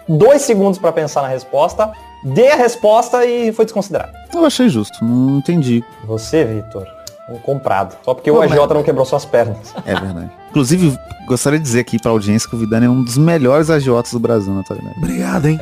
[0.10, 1.92] dois segundos pra pensar na resposta,
[2.24, 4.12] dei a resposta e foi desconsiderado.
[4.34, 5.84] Eu achei justo, não entendi.
[6.06, 6.88] Você, Vitor,
[7.32, 7.96] um comprado.
[8.04, 9.74] Só porque o Pô, AJ mas- não quebrou suas pernas.
[9.86, 10.30] É verdade.
[10.50, 14.12] Inclusive, gostaria de dizer aqui pra audiência que o Vidani é um dos melhores agiotas
[14.12, 14.96] do Brasil na atualidade.
[14.98, 15.60] Obrigado, hein?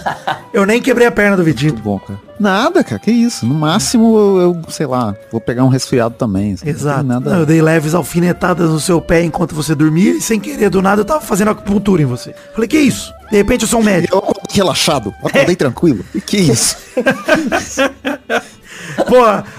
[0.52, 1.74] Eu nem quebrei a perna do Vitinho.
[1.74, 2.18] Muito bom, cara.
[2.40, 3.44] Nada, cara, que isso.
[3.44, 6.54] No máximo, eu, eu, sei lá, vou pegar um resfriado também.
[6.54, 7.02] assim, não Exato.
[7.04, 7.30] Nada...
[7.30, 10.80] Não, eu dei leves alfinetadas no seu pé enquanto você dormia e sem querer, do
[10.80, 12.34] nada, eu tava fazendo acupuntura em você.
[12.54, 13.12] Falei, que isso?
[13.30, 14.14] De repente eu sou um médico.
[14.14, 16.02] Eu acordei relaxado, acordei tranquilo.
[16.14, 16.76] E que isso?
[19.08, 19.16] Pô,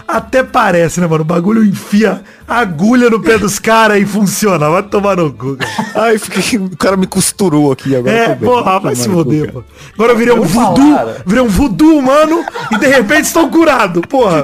[0.07, 1.21] até parece, né, mano?
[1.21, 4.69] O bagulho enfia agulha no pé dos caras e funciona.
[4.69, 5.71] Vai tomar no cu, cara.
[5.95, 8.15] Ai, fiquei, o cara me costurou aqui agora.
[8.15, 9.63] É, porra, vai se foder, pô.
[9.93, 14.43] Agora eu virei um voodoo, virei um voodoo humano e de repente estou curado, porra.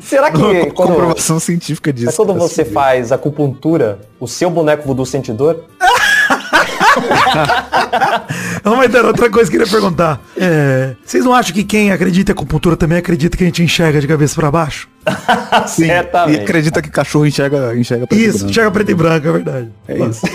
[0.00, 2.06] Será que quando, Comprovação científica disso.
[2.06, 2.72] mas quando cara, você assim.
[2.72, 5.64] faz acupuntura, o seu boneco voodoo sente dor?
[8.64, 10.20] Não, mas outra coisa que eu queria perguntar.
[10.36, 14.00] É, vocês não acham que quem acredita em acupuntura também acredita que a gente enxerga
[14.00, 14.88] de cabeça pra baixo?
[15.66, 16.38] Sim, Certamente.
[16.38, 18.50] E acredita que cachorro enxerga, enxerga preto e Isso, branco.
[18.50, 19.68] enxerga preto e branco, é verdade.
[19.88, 20.26] É isso.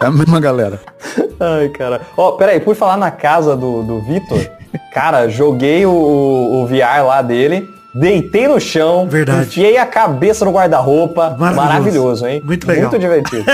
[0.00, 0.80] É a mesma galera.
[1.40, 2.00] Ai, cara.
[2.16, 4.38] Ó, peraí, por falar na casa do, do Vitor,
[4.94, 9.42] cara, joguei o, o, o VR lá dele, deitei no chão, Verdade.
[9.48, 11.30] enfiei a cabeça no guarda-roupa.
[11.38, 11.56] Maravilhoso.
[11.56, 12.26] Maravilhoso.
[12.26, 12.42] hein?
[12.44, 12.90] Muito legal.
[12.90, 13.44] Muito divertido.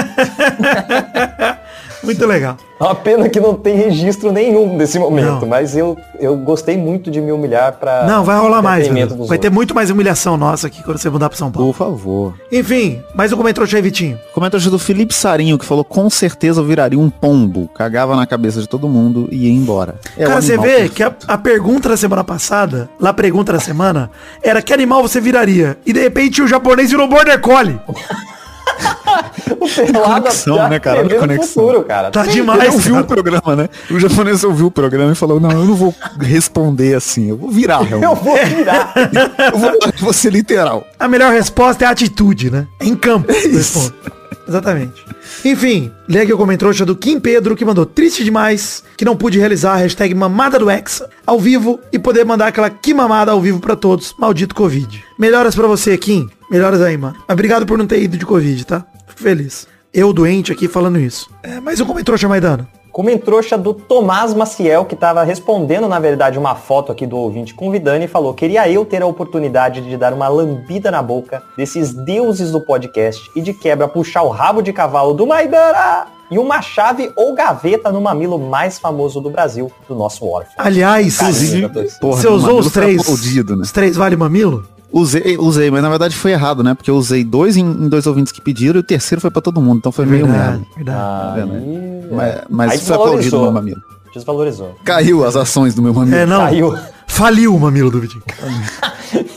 [2.03, 2.57] Muito legal.
[2.80, 5.48] É uma pena que não tem registro nenhum desse momento, Não.
[5.48, 8.07] mas eu, eu gostei muito de me humilhar pra.
[8.07, 9.12] Não, vai rolar mais, Vai ter
[9.48, 9.51] outros.
[9.51, 11.68] muito mais humilhação nossa aqui quando você mudar pra São Paulo.
[11.72, 12.34] Por favor.
[12.51, 14.18] Enfim, mais um comentário aí, Vitinho.
[14.32, 17.68] Comentário do Felipe Sarinho, que falou com certeza eu viraria um pombo.
[17.74, 19.96] Cagava na cabeça de todo mundo e ia embora.
[20.16, 20.94] É Cara, você vê perfeito.
[20.94, 24.11] que a, a pergunta da semana passada, lá a pergunta da semana,
[24.42, 25.76] era que animal você viraria?
[25.84, 27.78] E de repente o japonês virou border collie.
[29.60, 31.00] O Pelada conexão, né, cara?
[31.00, 31.46] Olha conexão.
[31.64, 32.10] futuro, cara.
[32.10, 33.04] Tá Ele demais, ouviu cara.
[33.04, 33.68] o programa, né?
[33.90, 37.50] O japonês ouviu o programa e falou, não, eu não vou responder assim, eu vou
[37.50, 38.24] virar Eu realmente.
[38.24, 38.92] vou virar.
[39.52, 40.86] Eu vou, eu vou ser literal.
[40.98, 42.66] A melhor resposta é a atitude, né?
[42.78, 43.30] É em campo.
[43.32, 43.92] isso.
[44.51, 45.05] Exatamente.
[45.44, 49.38] Enfim, lê aqui o comentário do Kim Pedro, que mandou triste demais que não pude
[49.38, 53.40] realizar a hashtag mamada do Hexa ao vivo e poder mandar aquela que mamada ao
[53.40, 54.12] vivo pra todos.
[54.18, 55.05] Maldito Covid.
[55.16, 56.28] Melhoras pra você, Kim.
[56.51, 57.14] Melhoras aí, mano.
[57.30, 58.84] Obrigado por não ter ido de Covid, tá?
[59.07, 59.68] Fico feliz.
[59.94, 61.30] Eu doente aqui falando isso.
[61.44, 62.79] É, mais um comentário, Maidana.
[62.93, 68.05] Comentrouxa do Tomás Maciel, que estava respondendo, na verdade, uma foto aqui do ouvinte convidando
[68.05, 72.51] e falou: Queria eu ter a oportunidade de dar uma lambida na boca desses deuses
[72.51, 77.11] do podcast e de quebra puxar o rabo de cavalo do Maidana e uma chave
[77.16, 80.55] ou gaveta no mamilo mais famoso do Brasil, do nosso órfão.
[80.59, 81.18] Aliás.
[82.01, 83.62] Porra, você o usou os três, aplaudido, né?
[83.62, 84.64] os três vale mamilo?
[84.93, 86.74] Usei, usei, mas na verdade foi errado, né?
[86.74, 89.41] Porque eu usei dois em, em dois ouvintes que pediram e o terceiro foi pra
[89.41, 90.66] todo mundo, então foi meio Verdade, merda.
[90.76, 91.41] verdade.
[91.41, 93.42] vendo, Aí, Mas, mas Aí isso foi aplaudido desvalorizou.
[93.42, 93.80] meu mamilo.
[94.14, 94.76] Desvalorizou.
[94.84, 96.16] Caiu as ações do meu mamilo.
[96.16, 96.40] É, não.
[96.40, 96.76] Caiu.
[97.06, 98.22] Faliu o mamilo do Vitinho.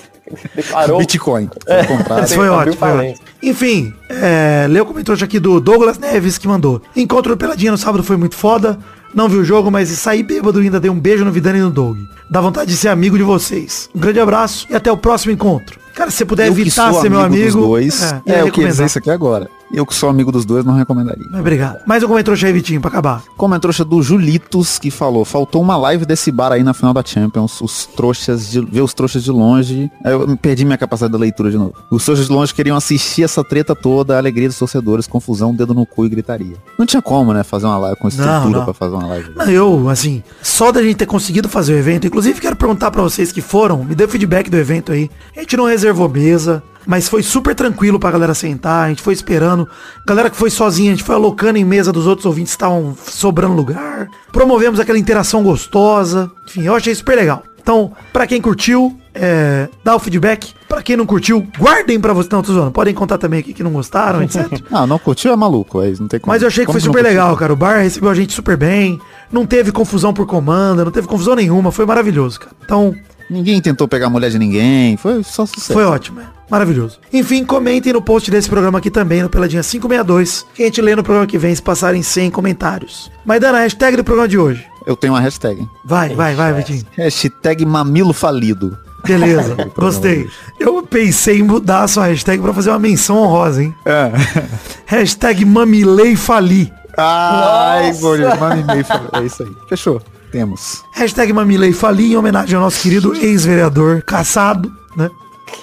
[0.56, 0.98] Declarou.
[1.00, 1.48] Bitcoin.
[1.88, 2.24] Comprado.
[2.24, 3.16] Esse foi ótimo, foi ótimo.
[3.42, 6.82] Enfim, é, leu o comentário aqui do Douglas Neves que mandou.
[6.96, 8.78] Encontro do Peladinha no sábado foi muito foda.
[9.14, 11.62] Não vi o jogo, mas saí bêbado e ainda dei um beijo no Vidani e
[11.62, 11.98] no Doug.
[12.32, 13.90] Dá vontade de ser amigo de vocês.
[13.94, 15.80] Um grande abraço e até o próximo encontro.
[15.94, 17.60] Cara, se você puder Eu que evitar sou ser meu amigo amigo.
[17.60, 18.02] dos dois.
[18.26, 19.48] eu É, ia eu queria dizer isso aqui agora.
[19.74, 21.26] Eu que sou amigo dos dois não recomendaria.
[21.32, 21.80] Mas obrigado.
[21.88, 23.24] Mais um comentário aí, Vitinho, pra acabar.
[23.36, 26.94] Como é trouxa do Julitos que falou, faltou uma live desse bar aí na final
[26.94, 29.90] da Champions, os trouxas de, ver os trouxas de longe.
[30.06, 31.74] Aí Eu perdi minha capacidade de leitura de novo.
[31.90, 35.74] Os trouxas de longe queriam assistir essa treta toda, a alegria dos torcedores, confusão, dedo
[35.74, 36.56] no cu e gritaria.
[36.78, 38.66] Não tinha como, né, fazer uma live com estrutura não.
[38.66, 39.32] pra fazer uma live.
[39.36, 43.02] Não, eu, assim, só da gente ter conseguido fazer o evento, inclusive quero perguntar pra
[43.02, 45.10] vocês que foram, me dê feedback do evento aí.
[45.36, 49.14] A gente não reservou mesa, mas foi super tranquilo pra galera sentar, a gente foi
[49.14, 49.68] esperando.
[50.06, 52.96] Galera que foi sozinha, a gente foi alocando em mesa dos outros ouvintes que estavam
[53.06, 54.10] sobrando lugar.
[54.32, 56.32] Promovemos aquela interação gostosa.
[56.48, 57.44] Enfim, eu achei super legal.
[57.64, 60.54] Então, pra quem curtiu, é, dá o feedback.
[60.68, 62.30] Pra quem não curtiu, guardem pra vocês.
[62.30, 62.72] Não, tô zoando.
[62.72, 64.62] Podem contar também aqui que não gostaram, etc.
[64.70, 66.34] Ah, não curtiu é maluco, é, não tem como.
[66.34, 67.10] Mas eu achei que foi não super curtiu?
[67.10, 67.54] legal, cara.
[67.54, 69.00] O bar recebeu a gente super bem.
[69.32, 71.72] Não teve confusão por comanda, não teve confusão nenhuma.
[71.72, 72.52] Foi maravilhoso, cara.
[72.66, 72.94] Então,
[73.30, 75.74] Ninguém tentou pegar a mulher de ninguém, foi só sucesso.
[75.74, 76.26] foi ótimo, é.
[76.50, 77.00] Maravilhoso.
[77.12, 80.96] Enfim, comentem no post desse programa aqui também, no Peladinha 562, que a gente lê
[80.96, 83.10] no programa que vem, se passarem 100 comentários.
[83.26, 84.66] Mas dando a hashtag do programa de hoje.
[84.86, 85.68] Eu tenho uma hashtag.
[85.84, 86.86] Vai, vai, vai, Vitinho.
[86.96, 88.78] Hashtag mamilo falido.
[89.06, 90.30] Beleza, gostei.
[90.60, 93.74] Eu pensei em mudar a sua hashtag pra fazer uma menção honrosa, hein?
[93.86, 94.12] É.
[94.86, 96.72] Hashtag mamilei fali.
[96.96, 97.92] Ai,
[98.40, 98.86] manda e-mail.
[98.86, 99.50] fala- É isso aí.
[99.68, 100.02] Fechou.
[100.34, 100.84] Temos.
[100.92, 105.10] Hashtag mamilei fali em homenagem ao nosso querido ex-vereador, caçado, né?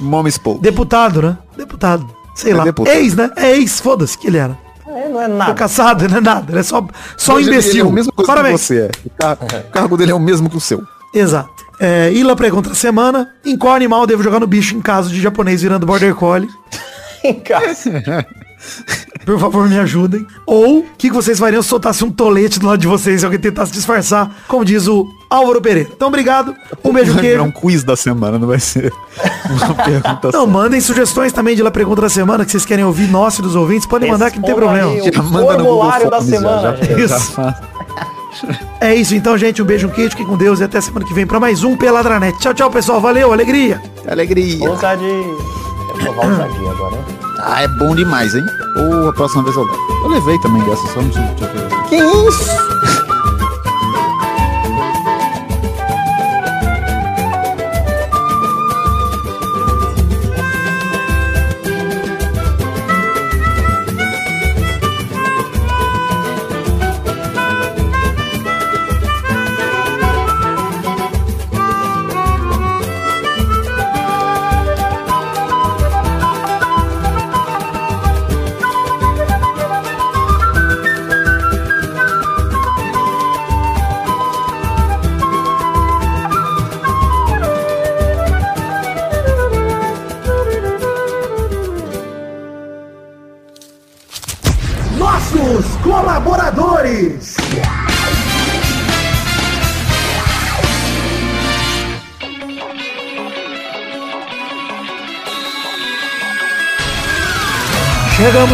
[0.01, 0.59] Momes Paul.
[0.61, 1.37] Deputado, né?
[1.57, 2.07] Deputado.
[2.37, 2.63] Sei É lá.
[2.65, 2.95] deputado.
[2.95, 3.31] Ex, né?
[3.37, 4.57] É ex, foda-se que ele era.
[4.87, 5.55] É, não é Foi nada.
[5.55, 6.53] caçado, não é nada.
[6.53, 7.81] Ele é só, só um ele- imbecil.
[7.85, 8.61] Ele é mesma coisa Parabéns.
[8.61, 8.91] que você é.
[9.05, 10.83] O car- o cargo dele é o mesmo que o seu.
[11.13, 11.51] Exato.
[11.81, 13.29] É, Ila pergunta semana.
[13.45, 16.49] Em qual animal eu devo jogar no bicho em caso de japonês virando border collie?
[17.45, 17.75] Cara,
[19.25, 20.27] Por favor, me ajudem.
[20.47, 23.25] Ou o que, que vocês fariam se soltasse um tolete do lado de vocês e
[23.25, 25.89] alguém tentasse disfarçar, como diz o Álvaro Pereira.
[25.95, 26.55] Então, obrigado.
[26.83, 27.67] Um beijo, Vai virar um queijo.
[27.67, 28.93] quiz da semana, não vai ser
[29.51, 30.47] uma pergunta Não, só.
[30.47, 33.55] mandem sugestões também de La Pergunta da Semana que vocês querem ouvir nossa e dos
[33.55, 33.87] ouvintes.
[33.87, 34.91] Podem mandar que não tem problema.
[34.91, 37.37] aí Já o manda no Google formulário da semana, já- já Isso.
[38.81, 39.61] É isso então, gente.
[39.61, 41.77] Um beijo, um queijo, fiquem com Deus e até semana que vem pra mais um
[41.77, 42.39] Peladranet.
[42.39, 43.01] Tchau, tchau, pessoal.
[43.01, 43.81] Valeu, alegria.
[44.09, 44.69] Alegria.
[44.71, 45.09] ousadia.
[45.09, 47.20] Quero provar ousadia agora, hein?
[47.43, 48.47] Ah, é bom demais, hein?
[48.77, 49.79] Ou a próxima vez eu levo.
[50.05, 51.35] Eu levei também dessa, só não tinha.
[51.89, 53.00] Que isso?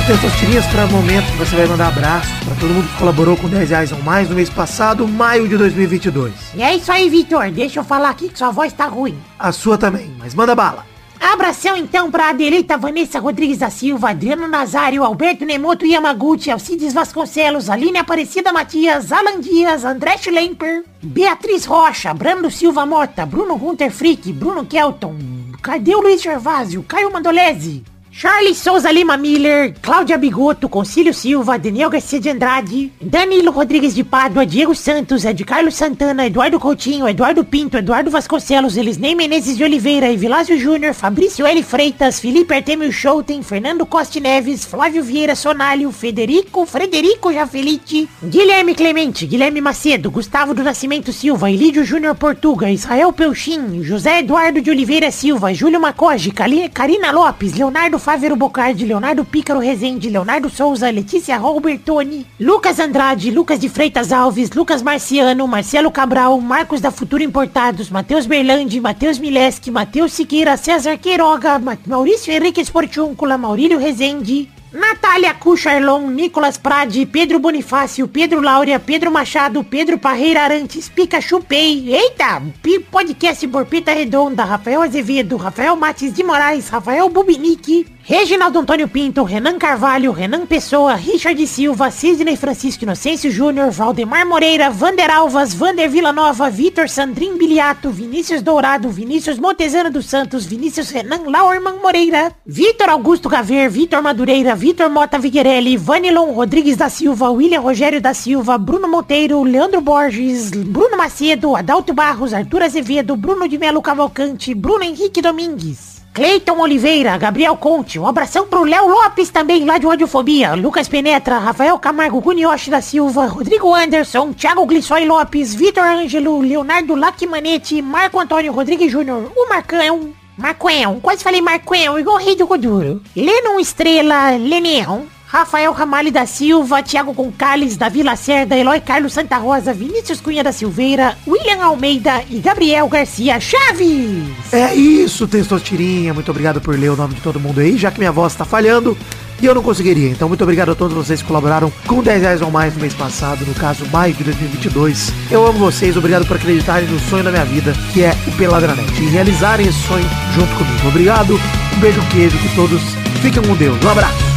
[0.06, 3.36] Chegamos, Testosterinhas, para o momento que você vai mandar abraços para todo mundo que colaborou
[3.36, 6.32] com 10 reais ou mais no mês passado, maio de 2022.
[6.54, 7.50] E é isso aí, Vitor.
[7.50, 9.18] Deixa eu falar aqui que sua voz tá ruim.
[9.38, 10.86] A sua também, mas manda bala.
[11.20, 17.68] Abração então pra Adelita Vanessa Rodrigues da Silva, Adriano Nazário, Alberto Nemoto Yamaguchi, Alcides Vasconcelos,
[17.68, 24.32] Aline Aparecida Matias, Alan Dias, André Schlemper, Beatriz Rocha, Brando Silva Mota, Bruno Gunter Frick,
[24.32, 25.16] Bruno Kelton,
[25.62, 27.82] cadê o Luiz Gervásio, Caio Mandolese,
[28.18, 34.02] Charlie Souza Lima Miller, Cláudia Bigoto, Concílio Silva, Daniel Garcia de Andrade, Danilo Rodrigues de
[34.02, 39.64] Pádua, Diego Santos, Ed Carlos Santana, Eduardo Coutinho, Eduardo Pinto, Eduardo Vasconcelos, Elisnei Menezes de
[39.64, 41.62] Oliveira, Evilásio Júnior, Fabrício L.
[41.62, 49.26] Freitas, Felipe Artemio Schouten, Fernando Costa Neves, Flávio Vieira Sonalho, Federico, Frederico Jafelite, Guilherme Clemente,
[49.26, 55.10] Guilherme Macedo, Gustavo do Nascimento Silva, Elídio Júnior Portuga, Israel Pelchin, José Eduardo de Oliveira
[55.10, 62.24] Silva, Júlio Macoge, Karina Lopes, Leonardo Fávero Bocardi, Leonardo Pícaro Rezende, Leonardo Souza, Letícia Robertoni,
[62.38, 68.24] Lucas Andrade, Lucas de Freitas Alves, Lucas Marciano, Marcelo Cabral, Marcos da Futuro Importados, Matheus
[68.24, 76.08] Berlandi, Matheus Mileski, Matheus Siqueira, César Queiroga, Ma- Maurício Henrique Esportiúncula, Maurílio Rezende, Natália Cucharlon,
[76.14, 82.40] Nicolas Prade, Pedro Bonifácio, Pedro Laura, Pedro Machado, Pedro Parreira Arantes, Pikachu Pay, eita,
[82.88, 89.58] podcast Borpeta Redonda, Rafael Azevedo, Rafael Matis de Moraes, Rafael Bubinique, Reginaldo Antônio Pinto, Renan
[89.58, 96.48] Carvalho, Renan Pessoa, Richard Silva, Sidney Francisco Inocêncio Júnior, Valdemar Moreira, Vander Alvas, Vander Villanova,
[96.48, 103.28] Vitor Sandrin Biliato, Vinícius Dourado, Vinícius Montezano dos Santos, Vinícius Renan Lauerman Moreira, Vitor Augusto
[103.28, 108.86] Gaver, Vitor Madureira, Vitor Mota Viguerelli, Vanilon Rodrigues da Silva, William Rogério da Silva, Bruno
[108.86, 115.20] Monteiro, Leandro Borges, Bruno Macedo, Adalto Barros, Arthur Azevedo, Bruno de Melo Cavalcante, Bruno Henrique
[115.20, 115.95] Domingues.
[116.16, 121.38] Cleiton Oliveira, Gabriel Conte, um abração pro Léo Lopes também, lá de Radiofobia, Lucas Penetra,
[121.38, 128.18] Rafael Camargo Gunioshi da Silva, Rodrigo Anderson, Thiago Glissói Lopes, Vitor Ângelo, Leonardo Lacmanete, Marco
[128.18, 133.60] Antônio Rodrigues Júnior, o Marcão, Marcoão, quase falei Marcoão, igual o rei do Goduro, Lennon
[133.60, 140.20] Estrela, Leneão, Rafael Ramalho da Silva, Thiago Concales, Davi Lacerda, Eloy Carlos Santa Rosa, Vinícius
[140.20, 144.24] Cunha da Silveira, William Almeida e Gabriel Garcia Chaves.
[144.52, 146.14] É isso, Testostirinha.
[146.14, 148.44] Muito obrigado por ler o nome de todo mundo aí, já que minha voz tá
[148.44, 148.96] falhando
[149.40, 150.08] e eu não conseguiria.
[150.08, 152.94] Então, muito obrigado a todos vocês que colaboraram com 10 reais ou mais no mês
[152.94, 155.12] passado, no caso, maio de 2022.
[155.30, 158.92] Eu amo vocês, obrigado por acreditarem no sonho da minha vida, que é o Peladranet,
[159.02, 160.88] e realizarem esse sonho junto comigo.
[160.88, 161.34] Obrigado,
[161.76, 162.80] um beijo queijo, que todos
[163.20, 163.76] fiquem com Deus.
[163.84, 164.35] Um abraço.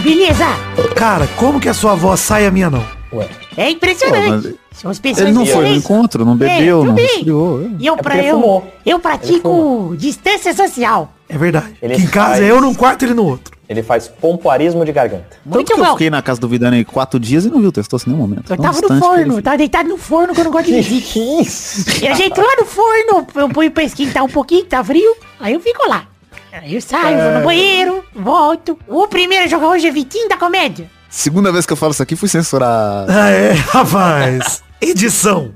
[0.00, 0.46] Beleza?
[0.94, 2.84] Cara, como que a sua voz sai a minha não?
[3.12, 3.28] Ué.
[3.56, 4.48] É impressionante.
[4.48, 7.06] Pô, São as pessoas Ele não foi no encontro, não É, bebeu, não também.
[7.06, 7.70] resfriou.
[7.78, 8.72] E eu, É pra eu, fumou.
[8.86, 11.12] eu pratico distância social.
[11.28, 11.74] É verdade.
[11.82, 13.58] Ele Aqui em casa faz- é eu num quarto e ele no outro.
[13.68, 15.26] Ele faz pompoarismo de garganta.
[15.44, 15.92] Tanto Muito que eu bom.
[15.92, 18.50] fiquei na casa do Vidani quatro dias e não viu testoso em nenhum momento.
[18.52, 20.80] Eu Tão tava no que forno, tava deitado no forno que eu não gosto de
[20.80, 21.18] visita.
[21.42, 22.04] isso?
[22.04, 25.52] E a gente lá no forno, eu ponho pra esquentar um pouquinho, tá frio, aí
[25.54, 26.04] eu fico lá.
[26.52, 28.78] Aí eu saio, vou no banheiro, volto.
[28.88, 30.90] O primeiro a jogar hoje é Vitinho da Comédia.
[31.08, 33.10] Segunda vez que eu falo isso aqui, fui censurado.
[33.10, 34.62] Ah, é, rapaz.
[34.80, 35.52] Edição.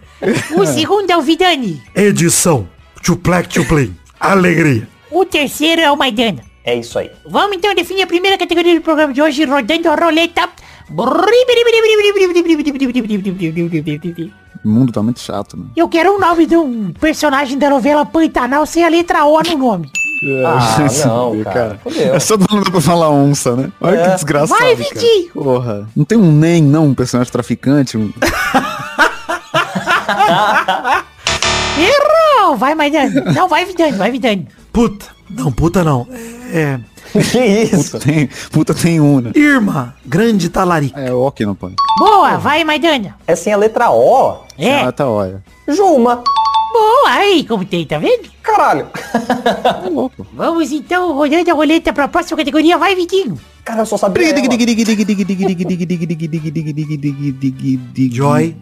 [0.57, 1.83] O segundo é o Vidani.
[1.95, 2.69] Edição.
[3.03, 3.97] Tuplec, tuplim.
[4.19, 4.89] Alegria.
[5.11, 6.43] O terceiro é o Maidana.
[6.65, 7.11] É isso aí.
[7.29, 10.49] Vamos então definir a primeira categoria do programa de hoje, rodando a roleta.
[14.65, 15.67] O mundo tá muito chato, né?
[15.77, 19.59] Eu quero o nome de um personagem da novela Pantanal sem a letra O no
[19.59, 19.91] nome.
[20.47, 21.79] Ah, não, bebê, cara.
[21.83, 22.15] Fudeu.
[22.15, 23.71] É só não dá pra falar onça, né?
[23.81, 24.05] Olha É.
[24.09, 24.91] que desgraçado, Vai, cara.
[24.91, 25.33] Vitinho.
[25.33, 25.89] Porra.
[25.95, 27.97] Não tem um nem, não, um personagem traficante.
[27.99, 28.13] um-
[31.79, 32.57] Errou!
[32.57, 33.33] Vai, Maidana.
[33.33, 34.47] Não, vai, Vidani, vai, Vidani.
[34.73, 35.07] Puta.
[35.31, 36.07] Não, puta não.
[36.53, 36.79] É.
[37.31, 37.93] que isso?
[37.93, 39.33] Puta tem, puta tem um, né?
[39.35, 39.95] Irma.
[40.05, 41.01] Grande talarica.
[41.01, 41.75] É, o que não põe.
[41.99, 43.17] Boa, vai, Maidana.
[43.27, 44.39] É sem a letra O?
[44.59, 45.43] É, Ah, tá, olha.
[45.69, 46.23] Juma.
[46.75, 48.29] Boa, aí, como tem, tá vendo?
[48.43, 48.89] Caralho.
[49.85, 50.27] É louco.
[50.33, 53.39] Vamos então, rodando a roleta pra próxima categoria, vai, Vitinho.
[53.65, 54.41] Cara, eu só sabia ela.
[58.11, 58.57] Joy.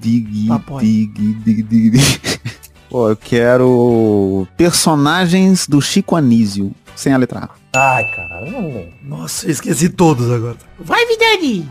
[2.88, 7.48] Pô, eu quero personagens do Chico Anísio, sem a letra A.
[7.74, 8.92] Ai, caralho.
[9.02, 10.58] Nossa, eu esqueci todos agora.
[10.78, 11.66] Vai, Vidani.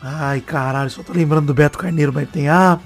[0.00, 2.78] Ai, caralho, só tô lembrando do Beto Carneiro, mas tem A.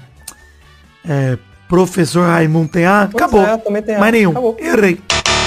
[1.07, 1.37] É,
[1.69, 3.09] Professor Raimundo tem A.
[3.11, 3.45] Pois Acabou.
[3.47, 3.99] é, também tem A.
[3.99, 4.31] Mais nenhum.
[4.31, 4.57] Acabou.
[4.59, 5.01] Errei.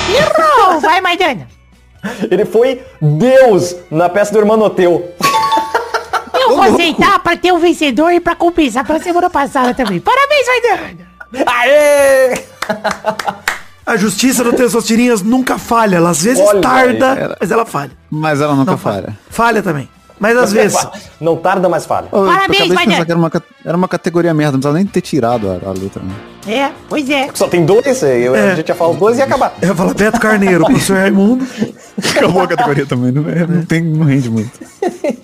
[0.09, 1.47] Errou, vai, Maidana.
[2.29, 5.11] Ele foi Deus na peça do Hermanoteu.
[6.33, 9.99] Eu vou aceitar pra ter um vencedor e pra compensar pela semana passada também.
[9.99, 11.11] Parabéns, Maidana.
[11.45, 12.43] Aê!
[13.85, 15.97] A justiça do Testostirinhas nunca falha.
[15.97, 17.91] Ela às vezes Olha tarda, aí, mas ela falha.
[18.09, 19.17] Mas ela nunca Não falha.
[19.29, 19.89] Falha também.
[20.21, 20.77] Mas às vezes.
[21.19, 22.05] Não tarda, mas falha.
[22.11, 22.85] Eu Parabéns, acabei de Maidana.
[22.97, 23.31] pensar que era uma,
[23.65, 26.01] era uma categoria merda, não precisava nem ter tirado a, a letra.
[26.03, 26.13] Né?
[26.47, 27.27] É, pois é.
[27.33, 28.51] Só tem dois, eu, É.
[28.51, 29.55] a gente ia falar os dois e ia acabar.
[29.61, 31.45] Eu ia falar Beto Carneiro, professor Raimundo.
[32.15, 34.51] Acabou a categoria também, não, é- não tem, não rende muito.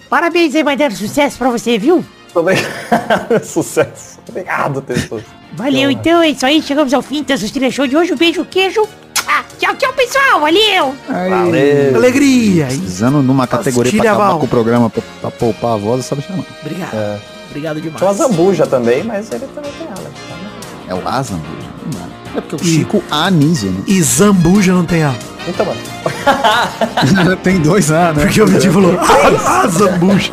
[0.10, 0.96] Parabéns aí, Maidana.
[0.96, 2.04] Sucesso pra você, viu?
[2.34, 3.44] Obrigado.
[3.46, 4.18] Sucesso.
[4.28, 5.24] Obrigado, Testoso.
[5.54, 6.62] Valeu, então é isso aí.
[6.62, 8.14] Chegamos ao fim dessa Trilha Show de hoje.
[8.14, 8.84] Um beijo, queijo.
[9.28, 10.40] Ah, tchau, tchau, pessoal.
[10.40, 10.96] Valeu.
[11.08, 11.96] Valeu.
[11.96, 12.66] Alegria.
[12.66, 14.40] Precisando numa categoria pra Auxilia, acabar Val.
[14.40, 16.44] com o programa, pra, pra poupar a voz, sabe chamar.
[16.62, 16.94] Obrigado.
[16.94, 17.20] É.
[17.50, 17.98] Obrigado demais.
[17.98, 20.12] Tinha uma zambuja também, mas ele também tem ela.
[20.88, 21.68] É o Azambuja.
[22.36, 23.82] É porque o Chico Anísio, né?
[23.88, 25.14] E Zambuja não tem A.
[25.48, 27.38] Então, mano.
[27.44, 28.26] tem dois A, né?
[28.26, 30.32] Porque o Vitinho falou, ah, ah, Zambuja.